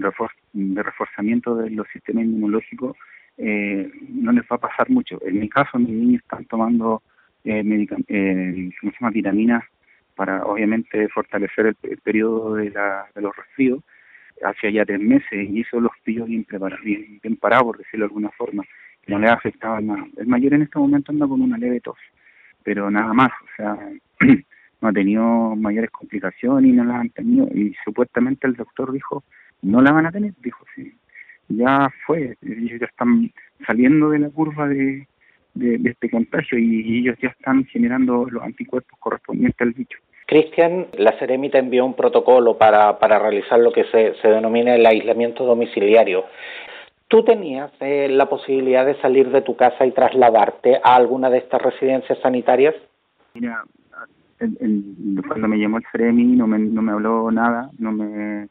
de 0.53 0.83
reforzamiento 0.83 1.55
de 1.55 1.69
los 1.71 1.87
sistemas 1.89 2.25
inmunológicos, 2.25 2.95
eh, 3.37 3.89
no 4.09 4.31
les 4.31 4.43
va 4.43 4.57
a 4.57 4.59
pasar 4.59 4.89
mucho. 4.89 5.19
En 5.25 5.39
mi 5.39 5.49
caso, 5.49 5.79
mis 5.79 5.89
niños 5.89 6.21
están 6.21 6.45
tomando 6.45 7.01
eh, 7.45 7.63
eh, 8.07 8.69
vitaminas 9.13 9.63
para 10.15 10.43
obviamente 10.43 11.07
fortalecer 11.07 11.75
el, 11.81 11.97
periodo 11.99 12.55
de, 12.55 12.69
la, 12.71 13.07
de 13.15 13.21
los 13.21 13.33
resfríos 13.35 13.79
hacia 14.43 14.69
ya 14.71 14.85
tres 14.85 14.99
meses 14.99 15.49
y 15.49 15.61
eso 15.61 15.79
los 15.79 15.91
pillos 16.03 16.27
bien 16.27 16.43
preparados, 16.43 16.83
bien, 16.83 17.19
parados, 17.39 17.65
por 17.65 17.77
decirlo 17.77 18.05
de 18.05 18.09
alguna 18.09 18.29
forma, 18.31 18.63
no 19.07 19.19
le 19.19 19.27
ha 19.27 19.33
afectado 19.33 19.79
nada. 19.81 20.05
El 20.17 20.27
mayor 20.27 20.53
en 20.53 20.63
este 20.63 20.79
momento 20.79 21.11
anda 21.11 21.27
con 21.27 21.41
una 21.41 21.57
leve 21.57 21.79
tos, 21.81 21.97
pero 22.63 22.89
nada 22.89 23.13
más, 23.13 23.31
o 23.31 23.55
sea, 23.55 23.77
no 24.81 24.87
ha 24.87 24.93
tenido 24.93 25.55
mayores 25.55 25.91
complicaciones 25.91 26.71
y 26.71 26.73
no 26.73 26.83
las 26.83 26.97
han 26.97 27.09
tenido, 27.09 27.47
y 27.53 27.75
supuestamente 27.83 28.47
el 28.47 28.55
doctor 28.55 28.91
dijo, 28.91 29.23
no 29.61 29.81
la 29.81 29.91
van 29.91 30.05
a 30.05 30.11
tener, 30.11 30.33
dijo, 30.41 30.65
sí, 30.75 30.93
ya 31.49 31.89
fue, 32.05 32.37
ellos 32.41 32.79
ya 32.79 32.85
están 32.85 33.31
saliendo 33.65 34.09
de 34.11 34.19
la 34.19 34.29
curva 34.29 34.67
de, 34.67 35.07
de, 35.53 35.89
este 35.89 36.09
contagio 36.09 36.57
y, 36.57 36.99
ellos 36.99 37.17
ya 37.21 37.29
están 37.29 37.65
generando 37.65 38.27
los 38.29 38.43
anticuerpos 38.43 38.97
correspondientes 38.99 39.59
al 39.61 39.73
bicho. 39.73 39.99
Cristian, 40.29 40.85
la 40.93 41.17
Ceremita 41.17 41.57
envió 41.57 41.83
un 41.83 41.95
protocolo 41.95 42.55
para, 42.55 42.99
para 42.99 43.17
realizar 43.17 43.59
lo 43.59 43.71
que 43.71 43.85
se, 43.85 44.13
denomina 44.27 44.75
el 44.75 44.85
aislamiento 44.85 45.43
domiciliario. 45.43 46.25
¿Tú 47.07 47.23
tenías 47.23 47.71
eh, 47.79 48.07
la 48.11 48.29
posibilidad 48.29 48.85
de 48.85 48.93
salir 49.01 49.31
de 49.31 49.41
tu 49.41 49.55
casa 49.55 49.87
y 49.87 49.91
trasladarte 49.91 50.81
a 50.83 50.95
alguna 50.95 51.31
de 51.31 51.39
estas 51.39 51.63
residencias 51.63 52.19
sanitarias? 52.19 52.75
Mira, 53.33 53.63
cuando 55.27 55.47
me 55.47 55.57
llamó 55.57 55.77
el 55.77 55.85
CEREMI 55.91 56.35
no 56.35 56.45
me, 56.45 56.59
no 56.59 56.83
me 56.83 56.91
habló 56.91 57.31
nada, 57.31 57.71
no 57.79 57.91
me, 57.91 58.49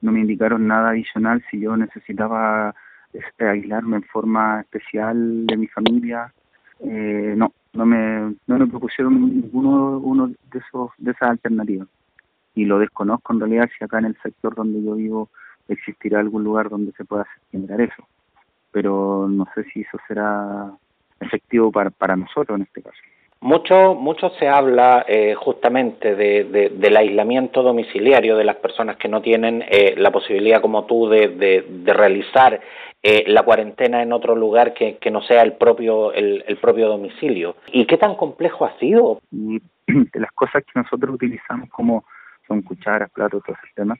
no 0.00 0.12
me 0.12 0.20
indicaron 0.20 0.66
nada 0.66 0.92
adicional 0.92 1.44
si 1.50 1.60
yo 1.60 1.76
necesitaba 1.76 2.74
este, 3.12 3.46
aislarme 3.46 3.96
en 3.96 4.04
forma 4.04 4.62
especial 4.62 5.46
de 5.46 5.58
mi 5.58 5.66
familia 5.66 6.32
eh, 6.80 7.34
no, 7.36 7.52
no 7.72 7.86
me, 7.86 8.34
no 8.46 8.58
me 8.58 8.66
propusieron 8.66 9.14
ninguno 9.20 9.98
uno 9.98 10.28
de 10.28 10.58
esos 10.58 10.90
de 10.98 11.12
esas 11.12 11.30
alternativas 11.30 11.88
y 12.54 12.64
lo 12.64 12.78
desconozco 12.78 13.32
en 13.32 13.40
realidad 13.40 13.68
si 13.76 13.84
acá 13.84 13.98
en 13.98 14.06
el 14.06 14.16
sector 14.22 14.54
donde 14.54 14.82
yo 14.82 14.94
vivo 14.94 15.28
existirá 15.68 16.20
algún 16.20 16.44
lugar 16.44 16.68
donde 16.68 16.92
se 16.92 17.04
pueda 17.04 17.26
generar 17.50 17.80
eso 17.80 18.06
pero 18.70 19.28
no 19.28 19.46
sé 19.54 19.64
si 19.72 19.80
eso 19.80 19.98
será 20.06 20.72
efectivo 21.20 21.72
para, 21.72 21.90
para 21.90 22.16
nosotros 22.16 22.56
en 22.56 22.62
este 22.62 22.82
caso. 22.82 22.98
Mucho, 23.40 23.94
mucho 23.94 24.30
se 24.30 24.48
habla 24.48 25.04
eh, 25.06 25.34
justamente 25.36 26.16
de, 26.16 26.72
del 26.74 26.96
aislamiento 26.96 27.62
domiciliario 27.62 28.36
de 28.36 28.42
las 28.42 28.56
personas 28.56 28.96
que 28.96 29.06
no 29.06 29.22
tienen 29.22 29.64
eh, 29.68 29.94
la 29.96 30.10
posibilidad 30.10 30.60
como 30.60 30.86
tú 30.86 31.08
de, 31.08 31.28
de, 31.28 31.92
realizar 31.92 32.60
eh, 33.00 33.22
la 33.28 33.44
cuarentena 33.44 34.02
en 34.02 34.12
otro 34.12 34.34
lugar 34.34 34.74
que, 34.74 34.96
que 34.96 35.12
no 35.12 35.22
sea 35.22 35.42
el 35.42 35.52
propio, 35.52 36.12
el, 36.12 36.58
propio 36.60 36.88
domicilio. 36.88 37.54
¿Y 37.72 37.86
qué 37.86 37.96
tan 37.96 38.16
complejo 38.16 38.64
ha 38.64 38.76
sido? 38.80 39.20
De 39.30 39.60
las 40.14 40.32
cosas 40.32 40.64
que 40.64 40.72
nosotros 40.74 41.14
utilizamos 41.14 41.68
como 41.70 42.04
son 42.48 42.62
cucharas, 42.62 43.08
platos, 43.10 43.44
todo 43.46 43.56
tema, 43.76 43.94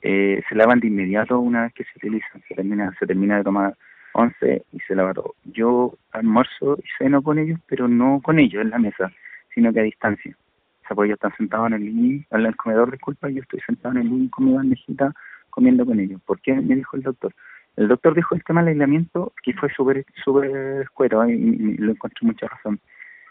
se 0.00 0.54
lavan 0.54 0.80
de 0.80 0.86
inmediato 0.86 1.38
una 1.38 1.64
vez 1.64 1.74
que 1.74 1.84
se 1.84 1.90
utilizan, 1.96 2.40
se 2.48 2.54
termina, 2.54 2.96
se 2.98 3.06
termina 3.06 3.36
de 3.36 3.44
tomar 3.44 3.74
11 4.18 4.64
y 4.72 4.80
se 4.80 4.96
lava 4.96 5.14
todo. 5.14 5.34
Yo 5.44 5.94
almuerzo 6.10 6.76
y 6.78 6.86
ceno 6.98 7.22
con 7.22 7.38
ellos, 7.38 7.60
pero 7.68 7.86
no 7.86 8.20
con 8.20 8.40
ellos 8.40 8.62
en 8.62 8.70
la 8.70 8.78
mesa, 8.78 9.12
sino 9.54 9.72
que 9.72 9.80
a 9.80 9.84
distancia. 9.84 10.34
O 10.34 10.88
sea, 10.88 10.94
pues 10.96 11.06
ellos 11.06 11.16
están 11.16 11.36
sentados 11.36 11.70
en 11.72 12.24
el 12.30 12.56
comedor, 12.56 12.90
disculpa, 12.90 13.30
y 13.30 13.34
yo 13.34 13.42
estoy 13.42 13.60
sentado 13.60 13.94
en 13.94 14.02
el 14.02 14.08
living 14.08 14.28
con 14.28 14.46
mi 14.46 14.54
bandejita 14.54 15.14
comiendo 15.50 15.86
con 15.86 16.00
ellos. 16.00 16.20
¿Por 16.26 16.40
qué? 16.40 16.54
Me 16.54 16.74
dijo 16.74 16.96
el 16.96 17.02
doctor. 17.02 17.32
El 17.76 17.86
doctor 17.86 18.14
dijo 18.14 18.34
el 18.34 18.42
tema 18.42 18.60
del 18.60 18.70
aislamiento, 18.70 19.32
que 19.42 19.52
fue 19.52 19.72
súper 19.72 20.04
súper 20.24 20.82
escuero, 20.82 21.28
y, 21.28 21.76
lo 21.76 21.92
encontré 21.92 22.26
mucha 22.26 22.48
razón. 22.48 22.80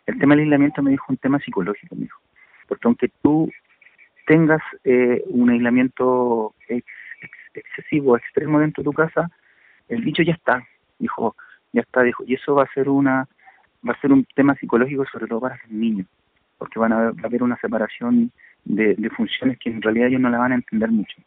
El 0.06 0.18
tema 0.20 0.36
del 0.36 0.46
aislamiento 0.46 0.82
me 0.82 0.92
dijo 0.92 1.06
un 1.10 1.18
tema 1.18 1.40
psicológico, 1.40 1.96
me 1.96 2.04
dijo. 2.04 2.22
Porque 2.70 2.88
aunque 2.88 3.10
tú 3.22 3.52
tengas 4.26 4.62
eh, 4.86 5.22
un 5.28 5.50
aislamiento 5.50 6.54
excesivo, 7.54 8.16
extremo 8.16 8.60
dentro 8.62 8.84
de 8.84 8.86
tu 8.86 8.94
casa, 8.94 9.30
el 9.90 10.02
bicho 10.02 10.24
ya 10.24 10.34
está, 10.34 10.66
dijo, 11.00 11.36
ya 11.74 11.82
está, 11.82 12.04
dijo, 12.04 12.24
y 12.26 12.36
eso 12.36 12.56
va 12.56 12.64
a 12.64 12.74
ser 12.74 12.90
una, 12.90 13.28
va 13.88 13.94
a 13.94 14.02
ser 14.02 14.12
un 14.12 14.26
tema 14.36 14.56
psicológico 14.56 15.06
sobre 15.06 15.28
todo 15.28 15.42
para 15.42 15.60
los 15.64 15.72
niños, 15.72 16.08
porque 16.58 16.80
van 16.80 16.94
a, 16.94 16.98
va 17.12 17.22
a 17.24 17.28
haber 17.28 17.44
una 17.44 17.58
separación 17.58 18.32
de, 18.66 19.10
funciones 19.16 19.58
que 19.60 19.70
en 19.70 19.82
realidad 19.82 20.08
ellos 20.08 20.22
no 20.22 20.30
la 20.30 20.40
van 20.40 20.52
a 20.52 20.56
entender 20.56 20.92
mucho, 20.92 21.18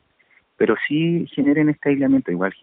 pero 0.57 0.75
sí 0.87 1.27
generen 1.35 1.69
este 1.69 1.91
aislamiento, 1.91 2.31
igual 2.31 2.55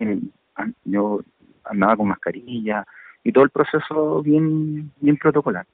yo 0.86 1.22
andaba 1.66 1.98
con 1.98 2.08
mascarilla 2.08 2.86
y 3.24 3.32
todo 3.32 3.44
el 3.44 3.50
proceso 3.50 4.22
bien, 4.22 4.92
bien 5.00 5.18
protocolar, 5.18 5.66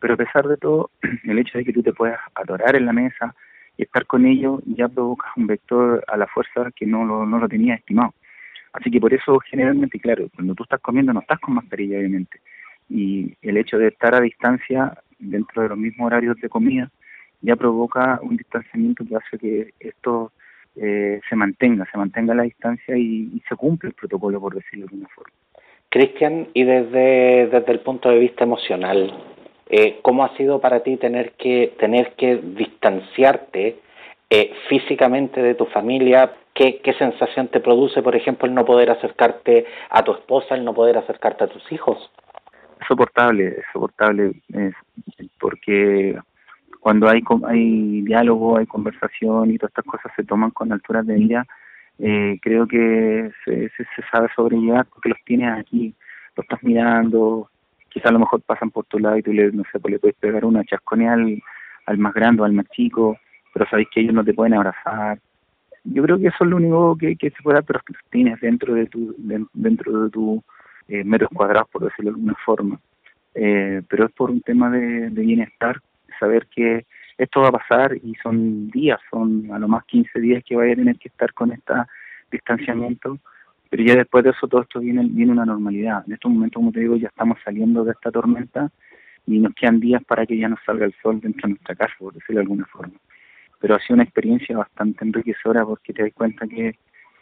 pero 0.00 0.14
a 0.14 0.16
pesar 0.16 0.46
de 0.48 0.56
todo, 0.56 0.90
el 1.24 1.38
hecho 1.38 1.58
de 1.58 1.64
que 1.64 1.72
tú 1.72 1.82
te 1.82 1.92
puedas 1.92 2.20
adorar 2.34 2.76
en 2.76 2.86
la 2.86 2.92
mesa 2.92 3.34
y 3.76 3.82
estar 3.82 4.06
con 4.06 4.26
ellos 4.26 4.60
ya 4.66 4.88
provoca 4.88 5.28
un 5.36 5.46
vector 5.46 6.04
a 6.08 6.16
la 6.16 6.26
fuerza 6.26 6.70
que 6.74 6.86
no 6.86 7.04
lo, 7.04 7.24
no 7.26 7.38
lo 7.38 7.48
tenía 7.48 7.74
estimado. 7.74 8.12
Así 8.72 8.90
que 8.90 9.00
por 9.00 9.12
eso 9.12 9.38
generalmente, 9.40 9.98
claro, 9.98 10.28
cuando 10.34 10.54
tú 10.54 10.62
estás 10.62 10.80
comiendo 10.80 11.12
no 11.12 11.20
estás 11.20 11.40
con 11.40 11.54
mascarilla, 11.54 11.98
obviamente. 11.98 12.40
Y 12.88 13.34
el 13.42 13.56
hecho 13.56 13.78
de 13.78 13.88
estar 13.88 14.14
a 14.14 14.20
distancia 14.20 14.98
dentro 15.18 15.62
de 15.62 15.68
los 15.70 15.78
mismos 15.78 16.06
horarios 16.06 16.36
de 16.40 16.48
comida 16.48 16.90
ya 17.40 17.56
provoca 17.56 18.18
un 18.22 18.36
distanciamiento 18.36 19.04
que 19.04 19.16
hace 19.16 19.38
que 19.38 19.74
esto 19.80 20.32
eh, 20.76 21.20
se 21.28 21.36
mantenga, 21.36 21.86
se 21.90 21.98
mantenga 21.98 22.34
la 22.34 22.44
distancia 22.44 22.96
y, 22.96 23.42
se 23.48 23.56
cumple 23.56 23.88
el 23.88 23.94
protocolo, 23.94 24.40
por 24.40 24.54
decirlo 24.54 24.86
de 24.86 24.96
una 24.96 25.08
forma. 25.08 25.32
Cristian, 25.88 26.48
y 26.54 26.64
desde, 26.64 27.48
desde 27.48 27.72
el 27.72 27.80
punto 27.80 28.10
de 28.10 28.18
vista 28.18 28.44
emocional, 28.44 29.12
eh, 29.70 29.98
¿cómo 30.02 30.24
ha 30.24 30.36
sido 30.36 30.60
para 30.60 30.82
ti 30.82 30.96
tener 30.96 31.32
que, 31.32 31.74
tener 31.78 32.12
que 32.12 32.36
distanciarte 32.36 33.78
eh, 34.30 34.52
físicamente 34.68 35.42
de 35.42 35.54
tu 35.54 35.64
familia 35.66 36.32
¿Qué, 36.58 36.80
¿Qué 36.82 36.92
sensación 36.94 37.46
te 37.46 37.60
produce, 37.60 38.02
por 38.02 38.16
ejemplo, 38.16 38.48
el 38.48 38.54
no 38.54 38.64
poder 38.64 38.90
acercarte 38.90 39.64
a 39.90 40.02
tu 40.02 40.10
esposa, 40.10 40.56
el 40.56 40.64
no 40.64 40.74
poder 40.74 40.98
acercarte 40.98 41.44
a 41.44 41.46
tus 41.46 41.70
hijos? 41.70 42.10
Soportable, 42.88 43.62
soportable, 43.72 44.32
es 44.52 44.74
porque 45.38 46.18
cuando 46.80 47.08
hay 47.08 47.22
hay 47.46 48.02
diálogo, 48.02 48.58
hay 48.58 48.66
conversación 48.66 49.52
y 49.52 49.58
todas 49.58 49.70
estas 49.70 49.84
cosas 49.84 50.10
se 50.16 50.24
toman 50.24 50.50
con 50.50 50.72
alturas 50.72 51.06
de 51.06 51.14
ella, 51.14 51.46
eh, 52.00 52.40
creo 52.42 52.66
que 52.66 53.30
se, 53.44 53.68
se, 53.68 54.02
sabe 54.10 54.26
sobrellevar 54.34 54.84
porque 54.86 55.10
los 55.10 55.18
tienes 55.24 55.56
aquí, 55.56 55.94
los 56.34 56.42
estás 56.42 56.60
mirando, 56.64 57.48
quizás 57.88 58.06
a 58.06 58.14
lo 58.14 58.18
mejor 58.18 58.42
pasan 58.42 58.72
por 58.72 58.84
tu 58.86 58.98
lado 58.98 59.16
y 59.16 59.22
tú 59.22 59.32
le, 59.32 59.52
no 59.52 59.62
sé, 59.70 59.78
pues 59.78 59.92
le 59.92 60.00
puedes 60.00 60.16
pegar 60.16 60.44
una 60.44 60.64
chasconea 60.64 61.12
al, 61.12 61.40
al 61.86 61.98
más 61.98 62.14
grande 62.14 62.42
o 62.42 62.44
al 62.44 62.52
más 62.52 62.66
chico, 62.70 63.16
pero 63.54 63.64
sabéis 63.70 63.86
que 63.94 64.00
ellos 64.00 64.14
no 64.14 64.24
te 64.24 64.34
pueden 64.34 64.54
abrazar, 64.54 65.20
yo 65.84 66.02
creo 66.02 66.18
que 66.18 66.28
eso 66.28 66.44
es 66.44 66.50
lo 66.50 66.56
único 66.56 66.96
que, 66.96 67.16
que 67.16 67.30
se 67.30 67.42
puede, 67.42 67.62
pero 67.62 67.80
que 67.80 67.94
tienes 68.10 68.40
dentro 68.40 68.74
de 68.74 68.86
tu, 68.86 69.14
dentro 69.52 70.04
de 70.04 70.10
tu 70.10 70.42
eh, 70.88 71.04
metros 71.04 71.30
cuadrados, 71.32 71.68
por 71.70 71.84
decirlo 71.84 72.10
de 72.10 72.16
alguna 72.16 72.36
forma. 72.44 72.80
Eh, 73.34 73.82
pero 73.88 74.06
es 74.06 74.12
por 74.12 74.30
un 74.30 74.40
tema 74.40 74.70
de, 74.70 75.10
bienestar, 75.10 75.80
saber 76.18 76.46
que 76.46 76.86
esto 77.16 77.40
va 77.40 77.48
a 77.48 77.52
pasar 77.52 77.96
y 77.96 78.14
son 78.22 78.70
días, 78.70 79.00
son 79.10 79.50
a 79.52 79.58
lo 79.58 79.68
más 79.68 79.84
15 79.84 80.20
días 80.20 80.42
que 80.44 80.56
vaya 80.56 80.72
a 80.72 80.76
tener 80.76 80.96
que 80.98 81.08
estar 81.08 81.32
con 81.32 81.52
este 81.52 81.74
distanciamiento, 82.30 83.18
pero 83.70 83.82
ya 83.82 83.96
después 83.96 84.24
de 84.24 84.30
eso 84.30 84.48
todo 84.48 84.62
esto 84.62 84.80
viene, 84.80 85.06
viene 85.08 85.32
una 85.32 85.44
normalidad. 85.44 86.04
En 86.06 86.14
estos 86.14 86.30
momentos, 86.30 86.60
como 86.60 86.72
te 86.72 86.80
digo, 86.80 86.96
ya 86.96 87.08
estamos 87.08 87.38
saliendo 87.44 87.84
de 87.84 87.92
esta 87.92 88.10
tormenta 88.10 88.70
y 89.26 89.38
nos 89.38 89.54
quedan 89.54 89.78
días 89.80 90.02
para 90.04 90.26
que 90.26 90.38
ya 90.38 90.48
nos 90.48 90.60
salga 90.64 90.86
el 90.86 90.94
sol 91.02 91.20
dentro 91.20 91.46
de 91.46 91.54
nuestra 91.54 91.74
casa, 91.74 91.94
por 91.98 92.14
decirlo 92.14 92.36
de 92.36 92.42
alguna 92.42 92.66
forma 92.66 92.94
pero 93.60 93.74
ha 93.74 93.80
sido 93.80 93.94
una 93.94 94.04
experiencia 94.04 94.56
bastante 94.56 95.04
enriquecedora 95.04 95.64
porque 95.64 95.92
te 95.92 96.02
das 96.02 96.12
cuenta 96.14 96.46
que 96.46 96.76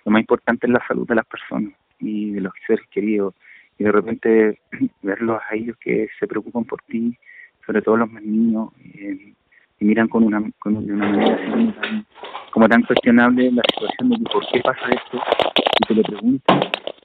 lo 0.05 0.12
más 0.12 0.20
importante 0.20 0.66
es 0.66 0.72
la 0.72 0.87
salud 0.87 1.07
de 1.07 1.14
las 1.14 1.27
personas 1.27 1.72
y 1.99 2.33
de 2.33 2.40
los 2.40 2.53
seres 2.66 2.87
queridos 2.90 3.35
y 3.79 3.85
de 3.85 3.92
repente 3.92 4.61
verlos 5.03 5.40
a 5.49 5.55
ellos 5.55 5.77
que 5.79 6.09
se 6.18 6.27
preocupan 6.27 6.64
por 6.64 6.81
ti, 6.83 7.16
sobre 7.64 7.83
todo 7.83 7.96
los 7.96 8.11
más 8.11 8.22
niños, 8.22 8.70
eh, 8.94 9.33
y 9.79 9.85
miran 9.85 10.09
con 10.09 10.22
una, 10.22 10.42
con 10.59 10.77
una 10.77 10.94
manera 10.94 11.35
así 11.35 11.75
como 12.51 12.68
tan, 12.68 12.83
cuestionable 12.83 13.53
la 13.53 13.62
situación 13.75 14.09
de 14.09 14.31
por 14.31 14.46
qué 14.51 14.61
pasa 14.61 14.88
esto 14.88 15.20
y 15.81 15.87
te 15.87 15.94
lo 15.94 16.03
preguntan, 16.03 16.62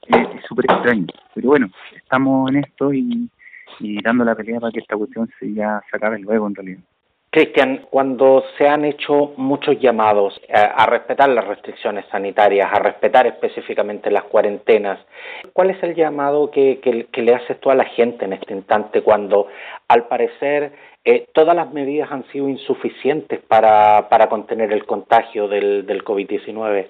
eh, 0.07 0.27
es 0.37 0.45
súper 0.47 0.65
extraño. 0.71 1.07
Pero 1.35 1.49
bueno, 1.49 1.69
estamos 1.93 2.49
en 2.49 2.57
esto 2.63 2.93
y, 2.93 3.29
y 3.79 4.01
dando 4.01 4.23
la 4.23 4.35
pelea 4.35 4.61
para 4.61 4.71
que 4.71 4.79
esta 4.79 4.95
cuestión 4.95 5.29
se 5.37 5.53
ya 5.53 5.81
se 5.89 5.97
acabe 5.97 6.19
luego 6.19 6.47
en 6.47 6.55
realidad. 6.55 6.79
Cristian, 7.33 7.85
cuando 7.89 8.43
se 8.57 8.67
han 8.67 8.83
hecho 8.83 9.31
muchos 9.37 9.79
llamados 9.79 10.37
eh, 10.49 10.51
a, 10.53 10.85
respetar 10.85 11.29
las 11.29 11.47
restricciones 11.47 12.05
sanitarias, 12.11 12.69
a 12.69 12.79
respetar 12.79 13.25
específicamente 13.25 14.11
las 14.11 14.25
cuarentenas, 14.25 14.99
¿cuál 15.53 15.69
es 15.69 15.81
el 15.81 15.95
llamado 15.95 16.51
que, 16.51 17.07
le 17.13 17.33
haces 17.33 17.57
tú 17.61 17.69
a 17.71 17.75
la 17.75 17.85
gente 17.85 18.25
en 18.25 18.33
este 18.33 18.53
instante 18.53 19.01
cuando, 19.01 19.47
al 19.87 20.09
parecer, 20.09 20.73
eh, 21.05 21.25
todas 21.33 21.55
las 21.55 21.71
medidas 21.71 22.11
han 22.11 22.25
sido 22.33 22.49
insuficientes 22.49 23.39
para, 23.39 24.09
para 24.09 24.27
contener 24.27 24.73
el 24.73 24.85
contagio 24.85 25.47
del, 25.47 25.85
del 25.85 26.03
COVID-19? 26.03 26.87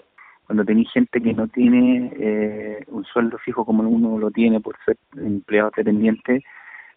Cuando 0.48 0.66
tenéis 0.66 0.92
gente 0.92 1.22
que 1.22 1.34
no 1.36 1.50
tiene 1.50 2.12
eh, 2.20 2.84
un 2.88 3.06
sueldo 3.06 3.38
fijo 3.38 3.64
como 3.64 3.84
uno 3.84 4.18
lo 4.18 4.32
tiene 4.32 4.60
por 4.60 4.76
ser 4.86 4.98
empleado 5.18 5.70
dependiente 5.78 6.44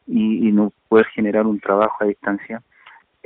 y, 0.06 0.48
y 0.48 0.50
no 0.50 0.72
poder 0.88 1.04
generar 1.08 1.46
un 1.46 1.60
trabajo 1.60 1.96
a 2.00 2.06
distancia, 2.06 2.62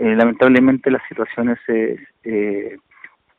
eh, 0.00 0.14
lamentablemente 0.14 0.92
las 0.92 1.02
situaciones 1.08 1.58
se, 1.66 1.98
eh, 2.22 2.78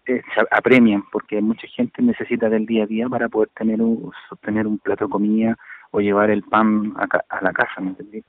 eh, 0.05 0.21
se 0.35 0.41
apremian 0.51 1.03
porque 1.09 1.41
mucha 1.41 1.65
gente 1.67 2.01
necesita 2.01 2.49
del 2.49 2.65
día 2.65 2.83
a 2.83 2.87
día 2.87 3.07
para 3.07 3.29
poder 3.29 3.47
tener 3.55 3.81
un, 3.81 4.11
sostener 4.27 4.67
un 4.67 4.77
plato 4.77 5.05
de 5.05 5.09
comida 5.11 5.57
o 5.91 6.01
llevar 6.01 6.29
el 6.29 6.43
pan 6.43 6.93
a, 6.97 7.41
la 7.41 7.53
casa, 7.53 7.79
¿me 7.79 7.91
entendí? 7.91 8.25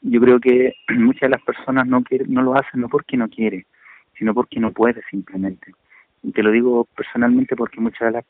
Yo 0.00 0.20
creo 0.20 0.38
que 0.38 0.74
muchas 0.96 1.22
de 1.22 1.30
las 1.30 1.42
personas 1.42 1.88
no 1.88 2.04
no 2.28 2.42
lo 2.42 2.54
hacen 2.54 2.80
no 2.80 2.88
porque 2.88 3.16
no 3.16 3.28
quiere, 3.28 3.66
sino 4.16 4.32
porque 4.32 4.60
no 4.60 4.70
puede 4.70 5.02
simplemente. 5.10 5.72
Y 6.22 6.30
te 6.30 6.44
lo 6.44 6.52
digo 6.52 6.86
personalmente 6.96 7.56
porque 7.56 7.80
muchas 7.80 8.12
de 8.12 8.12
las 8.12 8.24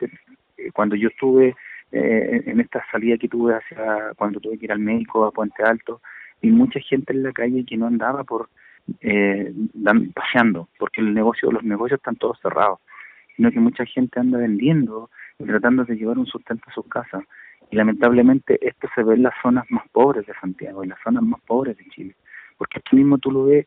cuando 0.73 0.97
yo 0.97 1.09
estuve 1.09 1.55
en 1.91 2.59
esta 2.59 2.83
salida 2.91 3.19
que 3.19 3.29
tuve 3.29 3.55
hacia 3.55 4.15
cuando 4.17 4.41
tuve 4.41 4.57
que 4.57 4.65
ir 4.65 4.73
al 4.73 4.79
médico 4.79 5.27
a 5.27 5.31
Puente 5.31 5.63
Alto, 5.63 6.01
y 6.41 6.51
mucha 6.51 6.81
gente 6.81 7.13
en 7.13 7.23
la 7.23 7.33
calle 7.33 7.67
que 7.67 7.77
no 7.77 7.87
andaba 7.87 8.25
por 8.25 8.49
eh, 9.01 9.53
paseando, 10.15 10.69
porque 10.79 11.01
el 11.01 11.15
negocio, 11.15 11.51
los 11.51 11.65
negocios 11.65 11.99
están 11.99 12.17
todos 12.17 12.39
cerrados, 12.41 12.81
sino 13.37 13.51
que 13.51 13.61
mucha 13.61 13.85
gente 13.87 14.21
anda 14.21 14.39
vendiendo 14.39 15.11
y 15.39 15.45
tratando 15.45 15.85
de 15.85 15.97
llevar 15.97 16.19
un 16.19 16.27
sustento 16.27 16.65
a 16.69 16.75
sus 16.75 16.87
casas. 16.87 17.25
Y 17.71 17.77
lamentablemente 17.77 18.59
esto 18.67 18.89
se 18.95 19.03
ve 19.03 19.15
en 19.15 19.23
las 19.23 19.35
zonas 19.43 19.65
más 19.71 19.89
pobres 19.91 20.27
de 20.27 20.35
Santiago, 20.35 20.83
en 20.83 20.91
las 20.91 21.01
zonas 21.03 21.23
más 21.23 21.41
pobres 21.43 21.77
de 21.79 21.85
Chile, 21.87 22.15
porque 22.59 22.79
aquí 22.79 22.97
mismo 22.97 23.19
tú 23.19 23.31
lo 23.31 23.45
ves, 23.45 23.67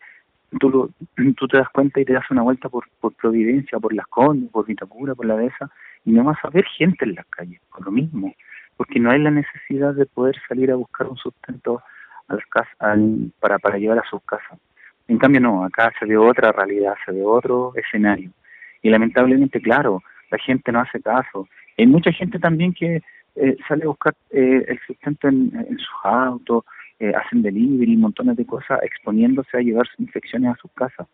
tú, 0.60 0.70
lo, 0.70 0.90
tú 1.36 1.48
te 1.48 1.58
das 1.58 1.70
cuenta 1.70 2.00
y 2.00 2.06
te 2.06 2.14
das 2.14 2.30
una 2.30 2.44
vuelta 2.44 2.70
por, 2.70 2.86
por 3.00 3.14
Providencia, 3.16 3.80
por 3.80 3.94
Las 3.94 4.08
Condes, 4.08 4.52
por 4.52 4.66
Vitacura, 4.66 5.16
por 5.16 5.26
la 5.26 5.36
Dehesa, 5.36 5.72
y 6.06 6.12
no 6.12 6.24
vas 6.24 6.38
a 6.44 6.50
ver 6.50 6.66
gente 6.78 7.06
en 7.06 7.16
las 7.16 7.26
calles, 7.28 7.60
por 7.72 7.84
lo 7.84 7.92
mismo, 7.92 8.34
porque 8.78 9.00
no 9.00 9.10
hay 9.10 9.20
la 9.20 9.32
necesidad 9.32 9.96
de 9.96 10.06
poder 10.06 10.36
salir 10.48 10.72
a 10.72 10.76
buscar 10.76 11.08
un 11.08 11.18
sustento 11.18 11.82
a 12.28 12.36
las 12.36 12.46
casas, 12.46 12.76
para, 13.40 13.58
para 13.58 13.78
llevar 13.78 14.00
a 14.00 14.10
sus 14.10 14.22
casas. 14.24 14.60
En 15.08 15.18
cambio 15.18 15.42
no, 15.42 15.64
acá 15.64 15.92
se 16.00 16.06
ve 16.06 16.18
otra 16.18 16.52
realidad, 16.52 16.96
se 17.06 17.12
ve 17.12 17.24
otro 17.24 17.74
escenario. 17.76 18.32
Y 18.82 18.90
lamentablemente, 18.90 19.62
claro, 19.62 20.02
la 20.32 20.38
gente 20.38 20.72
no 20.72 20.82
hace 20.82 21.02
caso. 21.02 21.48
Hay 21.78 21.88
mucha 21.88 22.12
gente 22.12 22.40
también 22.40 22.74
que 22.74 23.02
eh, 23.36 23.58
sale 23.68 23.84
a 23.84 23.88
buscar 23.88 24.16
eh, 24.32 24.64
el 24.68 24.80
sustento 24.88 25.28
en, 25.28 25.52
sus 25.78 25.96
autos, 26.04 26.64
eh, 27.00 27.12
hacen 27.16 27.42
delivery 27.42 27.98
montones 27.98 28.38
de 28.38 28.46
cosas 28.46 28.80
exponiéndose 28.84 29.58
a 29.58 29.62
llevar 29.62 29.88
infecciones 30.00 30.54
a 30.54 30.58
sus 30.62 30.72
casas. 30.72 31.08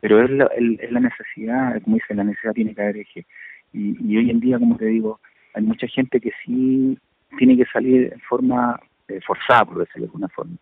Pero 0.00 0.22
es 0.22 0.30
la, 0.30 0.46
es 0.46 0.92
la 0.92 1.00
necesidad, 1.00 1.80
como 1.82 1.96
dice, 1.96 2.14
la 2.14 2.24
necesidad 2.24 2.52
tiene 2.52 2.74
que 2.74 2.82
haber 2.82 2.98
eje. 2.98 3.26
Y, 3.72 3.96
y 4.00 4.16
hoy 4.18 4.30
en 4.30 4.40
día, 4.40 4.58
como 4.58 4.76
te 4.76 4.86
digo, 4.86 5.20
hay 5.54 5.62
mucha 5.62 5.86
gente 5.86 6.20
que 6.20 6.30
sí 6.44 6.98
tiene 7.38 7.56
que 7.56 7.64
salir 7.66 8.12
en 8.12 8.20
forma 8.20 8.78
eh, 9.08 9.20
forzada, 9.26 9.64
por 9.64 9.78
decirlo 9.78 10.06
de 10.06 10.06
alguna 10.06 10.28
forma. 10.28 10.56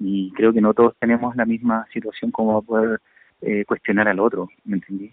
Y 0.00 0.30
creo 0.32 0.52
que 0.52 0.60
no 0.60 0.74
todos 0.74 0.94
tenemos 0.98 1.34
la 1.36 1.44
misma 1.44 1.86
situación 1.92 2.30
como 2.30 2.62
poder 2.62 3.00
eh, 3.42 3.64
cuestionar 3.64 4.08
al 4.08 4.20
otro, 4.20 4.48
¿me 4.64 4.76
entendí? 4.76 5.12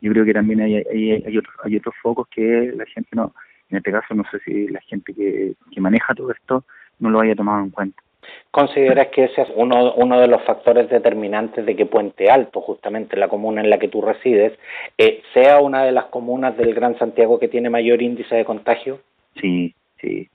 Yo 0.00 0.12
creo 0.12 0.24
que 0.24 0.34
también 0.34 0.60
hay, 0.60 0.76
hay, 0.76 1.10
hay, 1.12 1.38
otros, 1.38 1.54
hay 1.62 1.76
otros 1.76 1.94
focos 2.02 2.26
que 2.28 2.72
la 2.76 2.86
gente 2.86 3.10
no, 3.12 3.34
en 3.70 3.78
este 3.78 3.92
caso 3.92 4.14
no 4.14 4.24
sé 4.30 4.40
si 4.40 4.68
la 4.68 4.80
gente 4.80 5.14
que, 5.14 5.54
que 5.70 5.80
maneja 5.80 6.14
todo 6.14 6.30
esto 6.32 6.64
no 6.98 7.10
lo 7.10 7.20
haya 7.20 7.34
tomado 7.34 7.62
en 7.62 7.70
cuenta. 7.70 8.02
¿Consideras 8.50 9.08
que 9.08 9.24
ese 9.24 9.42
es 9.42 9.48
uno, 9.56 9.94
uno 9.94 10.20
de 10.20 10.28
los 10.28 10.42
factores 10.42 10.88
determinantes 10.90 11.64
de 11.64 11.74
que 11.74 11.86
Puente 11.86 12.30
Alto, 12.30 12.60
justamente 12.60 13.16
la 13.16 13.28
comuna 13.28 13.62
en 13.62 13.70
la 13.70 13.78
que 13.78 13.88
tú 13.88 14.02
resides, 14.02 14.52
eh, 14.98 15.22
sea 15.32 15.60
una 15.60 15.84
de 15.84 15.92
las 15.92 16.06
comunas 16.06 16.56
del 16.56 16.74
Gran 16.74 16.98
Santiago 16.98 17.38
que 17.38 17.48
tiene 17.48 17.70
mayor 17.70 18.02
índice 18.02 18.34
de 18.36 18.44
contagio? 18.44 19.00
Sí, 19.40 19.74
sí. 20.00 20.28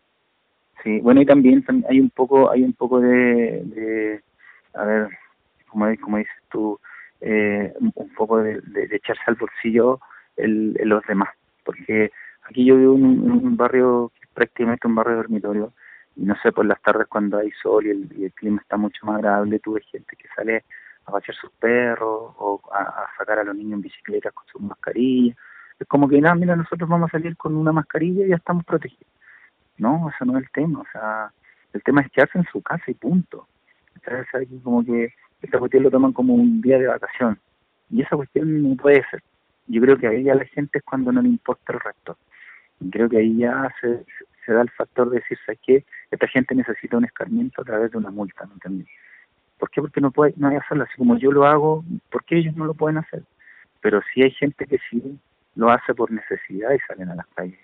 Sí, 0.83 0.99
bueno, 1.01 1.21
y 1.21 1.25
también 1.25 1.63
hay 1.89 1.99
un 1.99 2.09
poco 2.09 2.51
hay 2.51 2.63
un 2.63 2.73
poco 2.73 2.99
de, 2.99 4.21
a 4.73 4.83
ver, 4.85 5.09
como, 5.69 5.87
dices 5.87 6.33
tú, 6.51 6.79
eh, 7.21 7.73
un 7.79 8.13
poco 8.15 8.41
de, 8.41 8.61
echarse 8.91 9.23
al 9.27 9.35
bolsillo 9.35 9.99
el, 10.35 10.73
los 10.83 11.03
demás, 11.07 11.29
porque 11.63 12.11
aquí 12.43 12.65
yo 12.65 12.77
vivo 12.77 12.95
en 12.95 13.03
un, 13.03 13.57
barrio 13.57 14.11
prácticamente 14.33 14.87
un 14.87 14.95
barrio 14.95 15.17
dormitorio 15.17 15.73
y 16.15 16.23
no 16.23 16.35
sé, 16.41 16.51
por 16.51 16.65
las 16.65 16.81
tardes 16.81 17.07
cuando 17.07 17.37
hay 17.37 17.51
sol 17.61 17.85
y 17.85 17.89
el, 18.23 18.33
clima 18.33 18.61
está 18.61 18.77
mucho 18.77 19.05
más 19.05 19.15
agradable, 19.17 19.59
tuve 19.59 19.81
gente 19.81 20.15
que 20.15 20.27
sale 20.35 20.63
a 21.05 21.11
pasear 21.11 21.35
sus 21.37 21.51
perros 21.51 22.33
o 22.37 22.61
a, 22.71 23.07
sacar 23.17 23.39
a 23.39 23.43
los 23.43 23.55
niños 23.55 23.73
en 23.73 23.81
bicicleta 23.81 24.31
con 24.31 24.45
sus 24.47 24.61
mascarillas. 24.61 25.37
Es 25.79 25.87
como 25.87 26.07
que, 26.09 26.19
nada, 26.19 26.35
mira, 26.35 26.55
nosotros 26.55 26.89
vamos 26.89 27.09
a 27.09 27.17
salir 27.17 27.37
con 27.37 27.55
una 27.55 27.71
mascarilla 27.71 28.25
y 28.25 28.29
ya 28.29 28.35
estamos 28.35 28.65
protegidos. 28.65 29.16
No, 29.77 30.09
eso 30.09 30.25
no 30.25 30.37
es 30.37 30.43
el 30.43 30.51
tema, 30.51 30.79
o 30.79 30.85
sea, 30.91 31.31
el 31.73 31.83
tema 31.83 32.01
es 32.01 32.11
quedarse 32.11 32.37
en 32.37 32.45
su 32.51 32.61
casa 32.61 32.83
y 32.87 32.93
punto. 32.93 33.47
Entonces, 33.95 34.27
aquí 34.33 34.59
como 34.63 34.83
que 34.83 35.13
esta 35.41 35.59
cuestión 35.59 35.83
lo 35.83 35.91
toman 35.91 36.13
como 36.13 36.33
un 36.33 36.61
día 36.61 36.79
de 36.79 36.87
vacación. 36.87 37.39
Y 37.89 38.01
esa 38.01 38.15
cuestión 38.15 38.63
no 38.63 38.75
puede 38.75 39.03
ser. 39.09 39.21
Yo 39.67 39.81
creo 39.81 39.97
que 39.97 40.07
ahí 40.07 40.23
ya 40.23 40.35
la 40.35 40.45
gente 40.45 40.79
es 40.79 40.83
cuando 40.83 41.11
no 41.11 41.21
le 41.21 41.29
importa 41.29 41.73
el 41.73 41.79
resto. 41.79 42.17
Y 42.79 42.89
creo 42.89 43.09
que 43.09 43.17
ahí 43.17 43.37
ya 43.37 43.71
se, 43.81 44.05
se 44.45 44.53
da 44.53 44.61
el 44.61 44.69
factor 44.71 45.09
de 45.09 45.19
decir, 45.19 45.37
¿sabes 45.45 45.59
qué? 45.65 45.85
Esta 46.09 46.27
gente 46.27 46.55
necesita 46.55 46.97
un 46.97 47.05
escarmiento 47.05 47.61
a 47.61 47.65
través 47.65 47.91
de 47.91 47.97
una 47.97 48.11
multa, 48.11 48.45
¿no 48.45 48.53
entendí? 48.53 48.85
¿Por 49.59 49.69
qué? 49.69 49.81
Porque 49.81 50.01
no 50.01 50.11
puede, 50.11 50.33
no 50.37 50.47
hay 50.47 50.57
hacerlo 50.57 50.83
así 50.83 50.93
como 50.97 51.17
yo 51.17 51.31
lo 51.31 51.45
hago, 51.45 51.83
¿por 52.11 52.23
qué 52.23 52.37
ellos 52.37 52.55
no 52.55 52.65
lo 52.65 52.73
pueden 52.73 52.97
hacer? 52.97 53.23
Pero 53.81 54.01
sí 54.13 54.21
hay 54.21 54.31
gente 54.31 54.65
que 54.65 54.77
sí 54.89 55.19
lo 55.55 55.69
hace 55.71 55.93
por 55.93 56.11
necesidad 56.11 56.71
y 56.71 56.79
salen 56.87 57.09
a 57.09 57.15
las 57.15 57.27
calles 57.27 57.59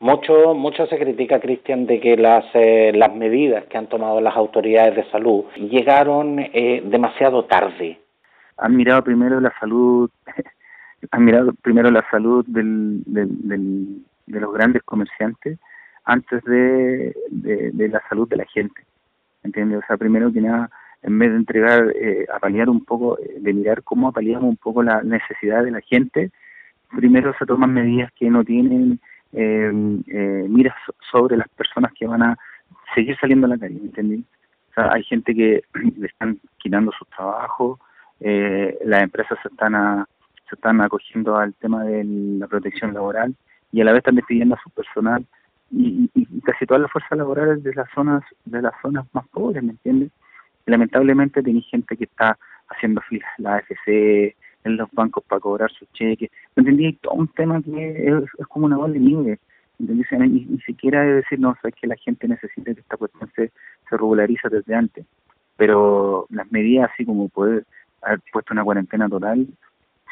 Mucho, 0.00 0.54
mucho 0.54 0.86
se 0.86 0.98
critica, 0.98 1.40
Cristian, 1.40 1.84
de 1.84 2.00
que 2.00 2.16
las, 2.16 2.46
eh, 2.54 2.90
las 2.94 3.14
medidas 3.14 3.66
que 3.66 3.76
han 3.76 3.86
tomado 3.86 4.22
las 4.22 4.34
autoridades 4.34 4.96
de 4.96 5.10
salud 5.10 5.44
llegaron 5.56 6.38
eh, 6.38 6.82
demasiado 6.86 7.44
tarde. 7.44 8.00
Han 8.56 8.76
mirado 8.76 9.04
primero 9.04 9.38
la 9.40 9.52
salud, 9.60 10.10
han 11.10 11.22
mirado 11.22 11.52
primero 11.60 11.90
la 11.90 12.02
salud 12.10 12.46
del, 12.48 13.02
del, 13.04 14.02
de 14.26 14.40
los 14.40 14.54
grandes 14.54 14.82
comerciantes 14.84 15.58
antes 16.04 16.42
de, 16.44 17.14
de, 17.30 17.88
la 17.88 18.02
salud 18.08 18.26
de 18.26 18.36
la 18.36 18.46
gente. 18.46 18.82
¿Entiendes? 19.42 19.80
O 19.80 19.86
sea, 19.86 19.98
primero 19.98 20.32
que 20.32 20.40
nada, 20.40 20.70
en 21.02 21.18
vez 21.18 21.30
de 21.30 21.36
entregar, 21.36 21.92
eh, 21.94 22.26
a 22.34 22.38
paliar 22.38 22.70
un 22.70 22.86
poco, 22.86 23.18
eh, 23.18 23.36
de 23.38 23.52
mirar 23.52 23.82
cómo 23.82 24.08
apaleamos 24.08 24.48
un 24.48 24.56
poco 24.56 24.82
la 24.82 25.02
necesidad 25.02 25.62
de 25.62 25.72
la 25.72 25.80
gente, 25.82 26.30
primero 26.96 27.34
se 27.38 27.44
toman 27.44 27.74
medidas 27.74 28.10
que 28.12 28.30
no 28.30 28.44
tienen 28.44 28.98
eh, 29.32 29.70
eh, 30.06 30.46
miras 30.48 30.76
sobre 31.10 31.36
las 31.36 31.48
personas 31.50 31.92
que 31.92 32.06
van 32.06 32.22
a 32.22 32.38
seguir 32.94 33.16
saliendo 33.18 33.46
a 33.46 33.50
la 33.50 33.58
calle, 33.58 33.76
¿entendés? 33.76 34.20
O 34.70 34.74
sea, 34.74 34.92
hay 34.92 35.04
gente 35.04 35.34
que 35.34 35.62
le 35.98 36.06
están 36.06 36.38
quitando 36.58 36.92
sus 36.92 37.08
trabajos, 37.08 37.78
eh, 38.20 38.78
las 38.84 39.02
empresas 39.02 39.38
se 39.42 39.48
están 39.48 40.06
se 40.48 40.56
están 40.56 40.80
acogiendo 40.80 41.36
al 41.36 41.54
tema 41.54 41.84
de 41.84 42.02
la 42.04 42.48
protección 42.48 42.92
laboral 42.92 43.36
y 43.70 43.80
a 43.80 43.84
la 43.84 43.92
vez 43.92 43.98
están 43.98 44.16
despidiendo 44.16 44.56
a 44.56 44.62
su 44.62 44.70
personal 44.70 45.24
y, 45.70 46.10
y, 46.12 46.40
casi 46.40 46.66
todas 46.66 46.82
las 46.82 46.90
fuerzas 46.90 47.16
laborales 47.16 47.62
de 47.62 47.72
las 47.72 47.88
zonas 47.94 48.24
de 48.44 48.60
las 48.60 48.72
zonas 48.82 49.06
más 49.12 49.28
pobres, 49.28 49.62
¿me 49.62 49.70
entiendes? 49.70 50.10
lamentablemente 50.66 51.42
tenéis 51.42 51.66
gente 51.68 51.96
que 51.96 52.04
está 52.04 52.38
haciendo 52.68 53.00
filas 53.02 53.30
la 53.38 53.56
AFC, 53.56 54.36
en 54.64 54.76
los 54.76 54.90
bancos 54.92 55.24
para 55.24 55.40
cobrar 55.40 55.70
sus 55.72 55.90
cheques, 55.92 56.30
¿me 56.54 56.62
entendí? 56.62 56.92
Todo 56.94 57.14
un 57.14 57.28
tema 57.28 57.62
que 57.62 58.08
es, 58.08 58.46
como 58.48 58.66
una 58.66 58.76
bola 58.76 58.92
de 58.92 59.00
nieve, 59.00 59.38
¿entendí? 59.78 60.04
Ni, 60.10 60.44
ni 60.44 60.60
siquiera 60.60 61.06
es 61.08 61.16
decir, 61.16 61.40
no, 61.40 61.56
es 61.62 61.74
que 61.74 61.86
la 61.86 61.96
gente 61.96 62.28
necesita 62.28 62.74
que 62.74 62.80
esta 62.80 62.96
cuestión 62.96 63.30
se, 63.34 63.48
se 63.48 63.96
regulariza 63.96 64.48
desde 64.48 64.74
antes, 64.74 65.06
pero 65.56 66.26
las 66.30 66.50
medidas 66.52 66.90
así 66.92 67.04
como 67.04 67.28
poder 67.28 67.64
haber 68.02 68.20
puesto 68.32 68.52
una 68.52 68.64
cuarentena 68.64 69.08
total, 69.08 69.46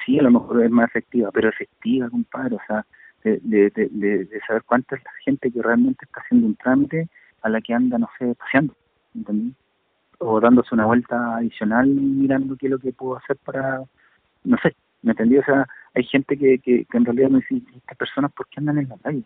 sí, 0.04 0.18
a 0.18 0.22
lo 0.22 0.30
mejor 0.30 0.64
es 0.64 0.70
más 0.70 0.88
efectiva, 0.88 1.30
pero 1.32 1.48
efectiva, 1.48 2.08
compadre, 2.10 2.56
o 2.56 2.60
sea, 2.66 2.86
de, 3.24 3.40
de, 3.42 3.88
de, 3.90 4.24
de 4.24 4.40
saber 4.46 4.62
cuánta 4.64 4.96
es 4.96 5.04
la 5.04 5.10
gente 5.24 5.50
que 5.50 5.62
realmente 5.62 6.04
está 6.04 6.20
haciendo 6.20 6.46
un 6.46 6.54
trámite 6.56 7.08
a 7.42 7.48
la 7.48 7.60
que 7.60 7.74
anda, 7.74 7.98
no 7.98 8.08
sé, 8.18 8.34
paseando, 8.34 8.74
¿entendí? 9.14 9.54
O 10.18 10.40
dándose 10.40 10.74
una 10.74 10.86
vuelta 10.86 11.36
adicional 11.36 11.88
mirando 11.88 12.56
qué 12.56 12.66
es 12.66 12.72
lo 12.72 12.78
que 12.78 12.92
puedo 12.92 13.16
hacer 13.16 13.36
para, 13.44 13.82
no 14.48 14.56
sé, 14.62 14.74
¿me 15.02 15.12
entendí? 15.12 15.38
O 15.38 15.44
sea, 15.44 15.66
hay 15.94 16.04
gente 16.04 16.36
que, 16.36 16.58
que, 16.58 16.86
en 16.92 17.04
realidad 17.04 17.30
me 17.30 17.38
dice, 17.38 17.62
estas 17.76 17.96
personas, 17.96 18.32
¿por 18.32 18.48
qué 18.48 18.56
andan 18.58 18.78
en 18.78 18.88
la 18.88 18.96
calle? 18.98 19.22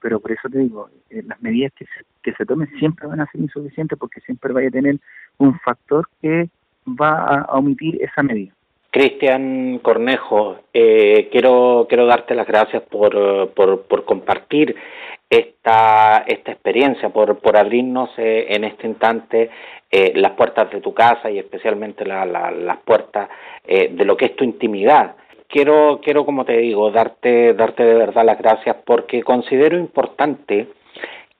Pero 0.00 0.20
por 0.20 0.32
eso 0.32 0.48
te 0.50 0.58
digo, 0.58 0.90
eh, 1.08 1.22
las 1.26 1.40
medidas 1.40 1.72
que 1.72 1.86
se, 1.86 2.04
que 2.22 2.32
se 2.34 2.44
tomen 2.44 2.68
siempre 2.78 3.06
van 3.06 3.20
a 3.20 3.30
ser 3.30 3.40
insuficientes 3.40 3.98
porque 3.98 4.20
siempre 4.20 4.52
vaya 4.52 4.68
a 4.68 4.72
tener 4.72 4.98
un 5.38 5.58
factor 5.60 6.06
que 6.20 6.50
va 6.86 7.40
a 7.40 7.58
omitir 7.58 8.02
esa 8.02 8.22
medida. 8.22 8.52
Cristian 8.90 9.78
Cornejo, 9.78 10.60
eh, 10.72 11.28
quiero, 11.32 11.86
quiero 11.88 12.06
darte 12.06 12.34
las 12.34 12.46
gracias 12.46 12.82
por, 12.82 13.50
por, 13.54 13.82
por 13.82 14.04
compartir 14.04 14.76
esta, 15.38 16.24
esta 16.26 16.52
experiencia, 16.52 17.08
por, 17.10 17.38
por 17.38 17.56
abrirnos 17.56 18.10
eh, 18.18 18.46
en 18.50 18.64
este 18.64 18.86
instante 18.86 19.50
eh, 19.90 20.12
las 20.16 20.32
puertas 20.32 20.70
de 20.70 20.80
tu 20.80 20.92
casa 20.92 21.30
y 21.30 21.38
especialmente 21.38 22.04
la, 22.04 22.24
la, 22.26 22.50
las 22.50 22.78
puertas 22.78 23.28
eh, 23.64 23.90
de 23.92 24.04
lo 24.04 24.16
que 24.16 24.26
es 24.26 24.36
tu 24.36 24.44
intimidad. 24.44 25.16
Quiero, 25.48 26.00
quiero, 26.02 26.24
como 26.24 26.44
te 26.44 26.56
digo, 26.56 26.90
darte, 26.90 27.54
darte 27.54 27.84
de 27.84 27.94
verdad 27.94 28.24
las 28.24 28.38
gracias 28.38 28.76
porque 28.84 29.22
considero 29.22 29.78
importante 29.78 30.68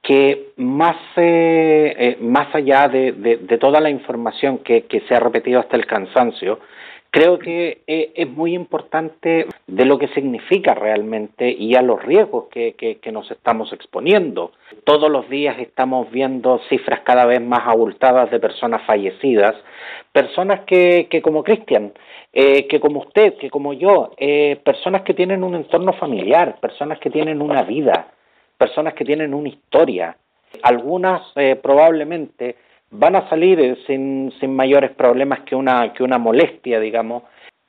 que 0.05 0.53
más, 0.59 0.97
eh, 1.17 1.95
eh, 1.99 2.17
más 2.21 2.55
allá 2.55 2.89
de, 2.89 3.13
de, 3.13 3.39
de, 3.39 3.59
toda 3.59 3.81
la 3.81 3.89
información 3.89 4.59
que, 4.59 4.83
que 4.83 5.01
se 5.09 5.15
ha 5.15 5.21
repetido 5.21 5.59
hasta 5.59 5.77
el 5.77 5.87
cansancio, 5.87 6.61
Creo 7.15 7.39
que 7.39 7.83
eh, 7.87 8.11
es 8.17 8.29
muy 8.29 8.55
importante 8.57 9.47
de 9.69 9.85
lo 9.85 10.01
que 10.01 10.09
significa 10.09 10.75
realmente 10.75 11.49
y 11.49 11.77
a 11.77 11.81
los 11.81 12.03
riesgos 12.03 12.47
que, 12.51 12.73
que, 12.73 12.97
que, 12.97 13.13
nos 13.13 13.31
estamos 13.31 13.73
exponiendo. 13.73 14.51
Todos 14.83 15.09
los 15.09 15.29
días 15.29 15.57
estamos 15.61 16.11
viendo 16.11 16.59
cifras 16.69 17.03
cada 17.05 17.25
vez 17.25 17.41
más 17.41 17.69
abultadas 17.69 18.33
de 18.33 18.41
personas 18.41 18.83
fallecidas, 18.85 19.55
personas 20.11 20.63
que, 20.67 21.07
que 21.09 21.23
como 21.23 21.45
Cristian, 21.45 21.93
eh, 22.33 22.67
que 22.67 22.81
como 22.81 23.03
usted, 23.03 23.35
que 23.35 23.49
como 23.49 23.75
yo, 23.75 24.11
eh, 24.17 24.61
personas 24.65 25.03
que 25.03 25.15
tienen 25.15 25.45
un 25.45 25.55
entorno 25.55 25.93
familiar, 25.93 26.59
personas 26.59 26.99
que 26.99 27.11
tienen 27.11 27.41
una 27.41 27.63
vida, 27.63 28.09
personas 28.59 28.93
que 28.95 29.05
tienen 29.05 29.35
una 29.35 29.51
historia. 29.51 30.17
Algunas 30.65 31.23
eh, 31.37 31.55
probablemente 31.63 32.57
van 32.91 33.17
a 33.17 33.29
salir 33.29 33.61
eh, 33.61 33.77
sin, 33.87 34.33
sin 34.41 34.55
mayores 34.55 34.93
problemas 34.93 35.41
que 35.41 35.55
una, 35.57 35.93
que 35.93 36.03
una 36.03 36.19
molestia, 36.19 36.81
digamos, 36.81 37.25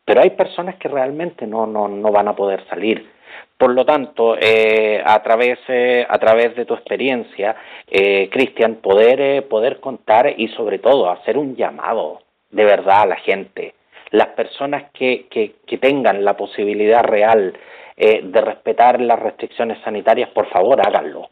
pero 0.06 0.22
hay 0.22 0.32
personas 0.32 0.76
que 0.76 0.88
realmente 0.88 1.48
no, 1.48 1.66
no, 1.66 1.88
no 1.88 2.12
van 2.12 2.28
a 2.28 2.36
poder 2.36 2.66
salir. 2.68 3.10
Por 3.58 3.72
lo 3.72 3.86
tanto, 3.86 4.36
eh, 4.40 5.02
a, 5.04 5.22
través, 5.24 5.60
eh, 5.68 6.06
a 6.08 6.18
través 6.20 6.56
de 6.56 6.66
tu 6.66 6.74
experiencia, 6.74 7.56
eh, 7.90 8.30
Cristian, 8.30 8.76
poder, 8.76 9.22
eh, 9.22 9.42
poder 9.42 9.80
contar 9.80 10.34
y 10.38 10.50
sobre 10.50 10.80
todo 10.80 11.10
hacer 11.10 11.38
un 11.38 11.56
llamado 11.56 12.22
de 12.52 12.66
verdad 12.66 13.02
a 13.02 13.06
la 13.08 13.16
gente, 13.16 13.74
las 14.12 14.28
personas 14.30 14.92
que, 14.94 15.28
que, 15.30 15.56
que 15.66 15.78
tengan 15.78 16.24
la 16.24 16.38
posibilidad 16.38 17.04
real 17.04 17.58
eh, 17.98 18.22
de 18.24 18.42
respetar 18.42 19.00
las 19.00 19.20
restricciones 19.20 19.80
sanitarias, 19.84 20.30
por 20.30 20.50
favor, 20.50 20.82
háganlo. 20.86 21.30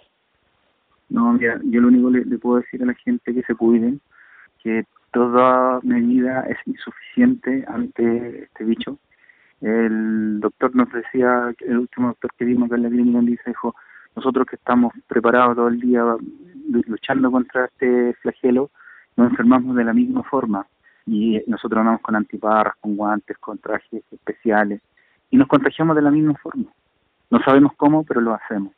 No, 1.10 1.34
mira, 1.34 1.60
yo 1.64 1.82
lo 1.82 1.90
único 1.90 2.12
que 2.12 2.26
le, 2.26 2.38
puedo 2.38 2.58
decir 2.58 2.82
a 2.82 2.88
la 2.88 2.94
gente 2.94 3.34
que 3.34 3.44
se 3.44 3.56
cuiden, 3.56 4.02
que 4.62 4.86
toda 5.12 5.80
medida 5.84 6.42
es 6.42 6.58
insuficiente 6.66 7.66
ante 7.68 8.44
este 8.44 8.64
bicho. 8.64 8.98
El 9.62 10.40
doctor 10.40 10.76
nos 10.76 10.92
decía, 10.92 11.54
el 11.60 11.78
último 11.78 12.08
doctor 12.08 12.32
que 12.38 12.46
vimos 12.46 12.68
acá 12.68 12.76
en 12.76 12.84
la 12.84 12.90
clínica 12.90 13.20
dice, 13.22 13.44
dijo, 13.48 13.76
nosotros 14.16 14.46
que 14.48 14.56
estamos 14.56 14.94
preparados 15.08 15.56
todo 15.56 15.68
el 15.68 15.80
día 15.80 16.04
luchando 16.88 17.32
contra 17.32 17.66
este 17.66 18.14
flagelo, 18.22 18.72
nos 19.16 19.30
enfermamos 19.30 19.76
de 19.76 19.84
la 19.84 19.94
misma 19.94 20.24
forma 20.24 20.66
y 21.06 21.42
nosotros 21.48 21.80
andamos 21.80 22.02
con 22.02 22.16
antiparras, 22.16 22.76
con 22.80 22.96
guantes, 22.96 23.38
con 23.38 23.58
trajes 23.58 24.04
especiales 24.12 24.82
y 25.30 25.38
nos 25.38 25.48
contagiamos 25.48 25.96
de 25.96 26.02
la 26.02 26.12
misma 26.12 26.36
forma. 26.36 26.66
No 27.30 27.40
sabemos 27.44 27.74
cómo, 27.76 28.04
pero 28.04 28.22
lo 28.22 28.34
hacemos. 28.34 28.74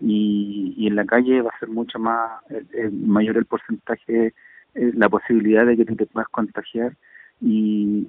Y, 0.00 0.74
y 0.76 0.86
en 0.86 0.96
la 0.96 1.04
calle 1.04 1.40
va 1.40 1.50
a 1.54 1.58
ser 1.58 1.68
mucho 1.68 1.98
más, 1.98 2.42
mayor 2.92 3.36
el 3.36 3.44
porcentaje, 3.44 4.34
eh, 4.74 4.92
la 4.94 5.08
posibilidad 5.08 5.64
de 5.64 5.76
que 5.76 5.84
tú 5.84 5.94
te 5.94 6.06
puedas 6.06 6.28
contagiar 6.30 6.96
y, 7.40 8.08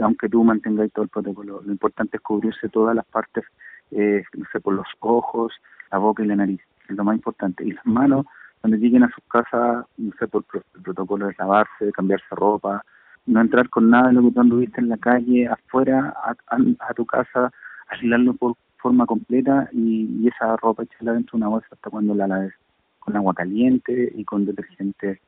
aunque 0.00 0.28
tú 0.28 0.44
mantengas 0.44 0.90
todo 0.92 1.04
el 1.04 1.10
protocolo, 1.10 1.62
lo 1.64 1.72
importante 1.72 2.16
es 2.16 2.22
cubrirse 2.22 2.68
todas 2.68 2.94
las 2.94 3.04
partes, 3.06 3.44
eh, 3.90 4.22
no 4.34 4.44
sé, 4.52 4.60
por 4.60 4.74
los 4.74 4.86
ojos, 5.00 5.52
la 5.90 5.98
boca 5.98 6.22
y 6.22 6.26
la 6.26 6.36
nariz, 6.36 6.60
es 6.88 6.96
lo 6.96 7.04
más 7.04 7.16
importante. 7.16 7.64
Y 7.64 7.72
las 7.72 7.84
manos, 7.86 8.26
cuando 8.60 8.76
lleguen 8.76 9.02
a 9.02 9.10
sus 9.10 9.24
casas, 9.24 9.84
no 9.96 10.12
sé, 10.18 10.28
por 10.28 10.44
el 10.54 10.82
protocolo 10.82 11.26
de 11.26 11.34
lavarse, 11.38 11.92
cambiarse 11.92 12.26
ropa, 12.30 12.84
no 13.26 13.40
entrar 13.40 13.68
con 13.68 13.90
nada 13.90 14.08
de 14.08 14.14
lo 14.14 14.22
que 14.22 14.30
tú 14.30 14.40
anduviste 14.40 14.80
en 14.80 14.88
la 14.88 14.96
calle, 14.96 15.48
afuera, 15.48 16.14
a, 16.48 16.94
tu 16.94 17.04
casa, 17.04 17.52
aislarlo 17.88 18.34
por 18.34 18.56
forma 18.78 19.06
completa 19.06 19.68
y, 19.72 20.26
esa 20.28 20.56
ropa 20.56 20.82
echarla 20.82 21.12
dentro 21.12 21.32
de 21.32 21.44
una 21.44 21.48
bolsa 21.48 21.68
hasta 21.72 21.90
cuando 21.90 22.14
la 22.14 22.26
laves 22.26 22.54
con 22.98 23.16
agua 23.16 23.34
caliente 23.34 24.12
y 24.14 24.24
con 24.24 24.44
detergente. 24.44 25.20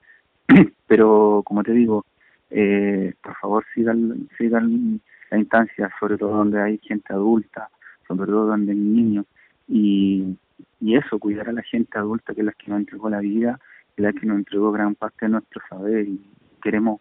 Pero, 0.87 1.43
como 1.45 1.63
te 1.63 1.73
digo, 1.73 2.05
eh, 2.51 3.15
por 3.23 3.37
favor 3.37 3.65
sigan, 3.75 4.29
sigan 4.37 5.01
la 5.31 5.39
instancia, 5.39 5.91
sobre 5.99 6.19
todo 6.19 6.37
donde 6.37 6.61
hay 6.61 6.79
gente 6.79 7.13
adulta, 7.13 7.71
sobre 8.07 8.27
todo 8.27 8.47
donde 8.47 8.73
hay 8.73 8.79
niños, 8.79 9.27
y, 9.69 10.37
y 10.81 10.97
eso, 10.97 11.19
cuidar 11.19 11.49
a 11.49 11.53
la 11.53 11.63
gente 11.63 11.97
adulta 11.97 12.35
que 12.35 12.41
es 12.41 12.47
la 12.47 12.53
que 12.53 12.71
nos 12.71 12.81
entregó 12.81 13.09
la 13.09 13.21
vida, 13.21 13.61
y 13.97 14.03
la 14.03 14.13
que 14.13 14.27
nos 14.27 14.39
entregó 14.39 14.73
gran 14.73 14.95
parte 14.95 15.27
de 15.27 15.33
nuestro 15.33 15.63
saber, 15.69 16.09
y 16.09 16.21
queremos 16.63 17.01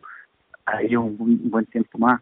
a 0.66 0.82
ellos 0.82 1.04
un, 1.04 1.50
buen 1.50 1.66
tiempo 1.66 1.98
más. 1.98 2.22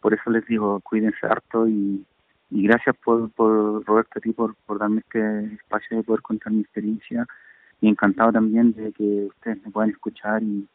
Por 0.00 0.14
eso 0.14 0.30
les 0.30 0.46
digo, 0.46 0.80
cuídense 0.80 1.26
harto 1.26 1.68
y, 1.68 2.04
y 2.52 2.64
gracias 2.64 2.94
por, 3.02 3.30
por 3.30 3.82
Roberto, 3.86 4.18
a 4.18 4.20
ti 4.20 4.32
por, 4.32 4.54
por 4.66 4.78
darme 4.78 5.00
este 5.00 5.54
espacio 5.54 5.96
de 5.96 6.02
poder 6.02 6.20
contar 6.20 6.52
mi 6.52 6.60
experiencia 6.60 7.26
y 7.80 7.88
encantado 7.88 8.30
también 8.30 8.74
de 8.74 8.92
que 8.92 9.24
ustedes 9.24 9.62
me 9.64 9.70
puedan 9.70 9.90
escuchar 9.90 10.42
y 10.42 10.68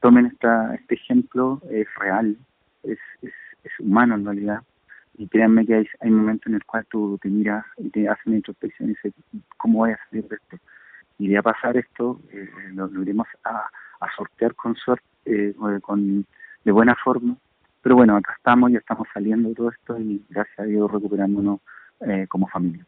tomen 0.00 0.26
esta, 0.26 0.74
este 0.76 0.94
ejemplo, 0.94 1.60
es 1.68 1.88
real, 1.98 2.36
es, 2.84 2.98
es, 3.22 3.32
humano 3.80 4.14
en 4.14 4.24
realidad 4.24 4.62
y 5.18 5.26
créanme 5.26 5.66
que 5.66 5.74
hay, 5.74 5.86
hay 5.98 6.10
momentos 6.10 6.46
en 6.46 6.54
el 6.54 6.64
cual 6.64 6.86
tú 6.88 7.18
te 7.20 7.28
miras 7.28 7.64
y 7.78 7.90
te 7.90 8.08
haces 8.08 8.24
una 8.26 8.36
introspección 8.36 8.90
y 8.90 8.92
dices, 8.92 9.12
¿cómo 9.56 9.78
voy 9.78 9.90
a 9.90 9.98
salir 10.08 10.28
de 10.28 10.36
esto? 10.36 10.58
Y 11.18 11.28
de 11.28 11.38
a 11.38 11.42
pasar 11.42 11.76
esto, 11.76 12.20
eh, 12.30 12.48
lo, 12.72 13.02
iremos 13.02 13.26
a, 13.42 13.68
a 14.00 14.16
sortear 14.16 14.54
con 14.54 14.76
suerte, 14.76 15.04
eh, 15.24 15.54
con, 15.82 16.24
de 16.64 16.72
buena 16.72 16.94
forma. 17.02 17.36
Pero 17.86 17.94
bueno, 17.94 18.16
acá 18.16 18.34
estamos, 18.36 18.72
ya 18.72 18.78
estamos 18.78 19.06
saliendo 19.14 19.48
de 19.48 19.54
todo 19.54 19.68
esto 19.68 19.96
y 19.96 20.20
gracias 20.28 20.58
a 20.58 20.64
Dios 20.64 20.90
recuperándonos 20.90 21.60
eh, 22.00 22.26
como 22.28 22.48
familia. 22.48 22.84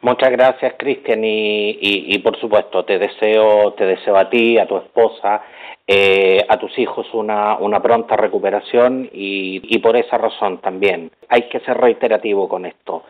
Muchas 0.00 0.30
gracias, 0.30 0.72
Cristian, 0.78 1.22
y, 1.22 1.76
y, 1.82 2.18
por 2.20 2.40
supuesto 2.40 2.82
te 2.86 2.98
deseo, 2.98 3.74
te 3.74 3.84
deseo 3.84 4.16
a 4.16 4.30
ti, 4.30 4.56
a 4.56 4.66
tu 4.66 4.78
esposa, 4.78 5.42
eh, 5.86 6.42
a 6.48 6.56
tus 6.56 6.78
hijos 6.78 7.06
una, 7.12 7.58
una 7.58 7.82
pronta 7.82 8.16
recuperación 8.16 9.06
y, 9.12 9.60
y, 9.62 9.78
por 9.80 9.98
esa 9.98 10.16
razón 10.16 10.62
también 10.62 11.10
hay 11.28 11.50
que 11.50 11.60
ser 11.60 11.76
reiterativo 11.76 12.48
con 12.48 12.64
esto. 12.64 13.04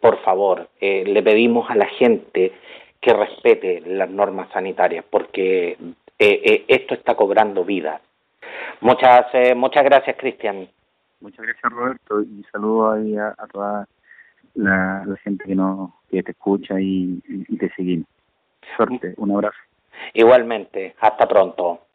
Por 0.00 0.22
favor, 0.22 0.68
eh, 0.80 1.02
le 1.04 1.24
pedimos 1.24 1.68
a 1.70 1.74
la 1.74 1.86
gente 1.86 2.52
que 3.00 3.12
respete 3.12 3.82
las 3.84 4.08
normas 4.08 4.48
sanitarias 4.52 5.04
porque 5.10 5.76
eh, 6.20 6.64
esto 6.68 6.94
está 6.94 7.16
cobrando 7.16 7.64
vidas. 7.64 8.00
Muchas, 8.80 9.26
muchas 9.56 9.84
gracias, 9.84 10.16
Cristian. 10.18 10.68
Muchas 11.20 11.44
gracias, 11.46 11.72
Roberto, 11.72 12.22
y 12.22 12.44
saludo 12.50 12.92
ahí 12.92 13.16
a, 13.16 13.28
a 13.38 13.46
toda 13.46 13.86
la, 14.54 15.04
gente 15.22 15.44
que, 15.44 15.54
no, 15.54 15.94
que 16.10 16.22
te 16.22 16.32
escucha 16.32 16.80
y, 16.80 17.22
y 17.28 17.56
te 17.56 17.70
sigue. 17.74 18.02
Suerte, 18.76 19.14
un 19.16 19.30
abrazo. 19.32 19.58
Igualmente, 20.14 20.94
hasta 21.00 21.26
pronto. 21.28 21.82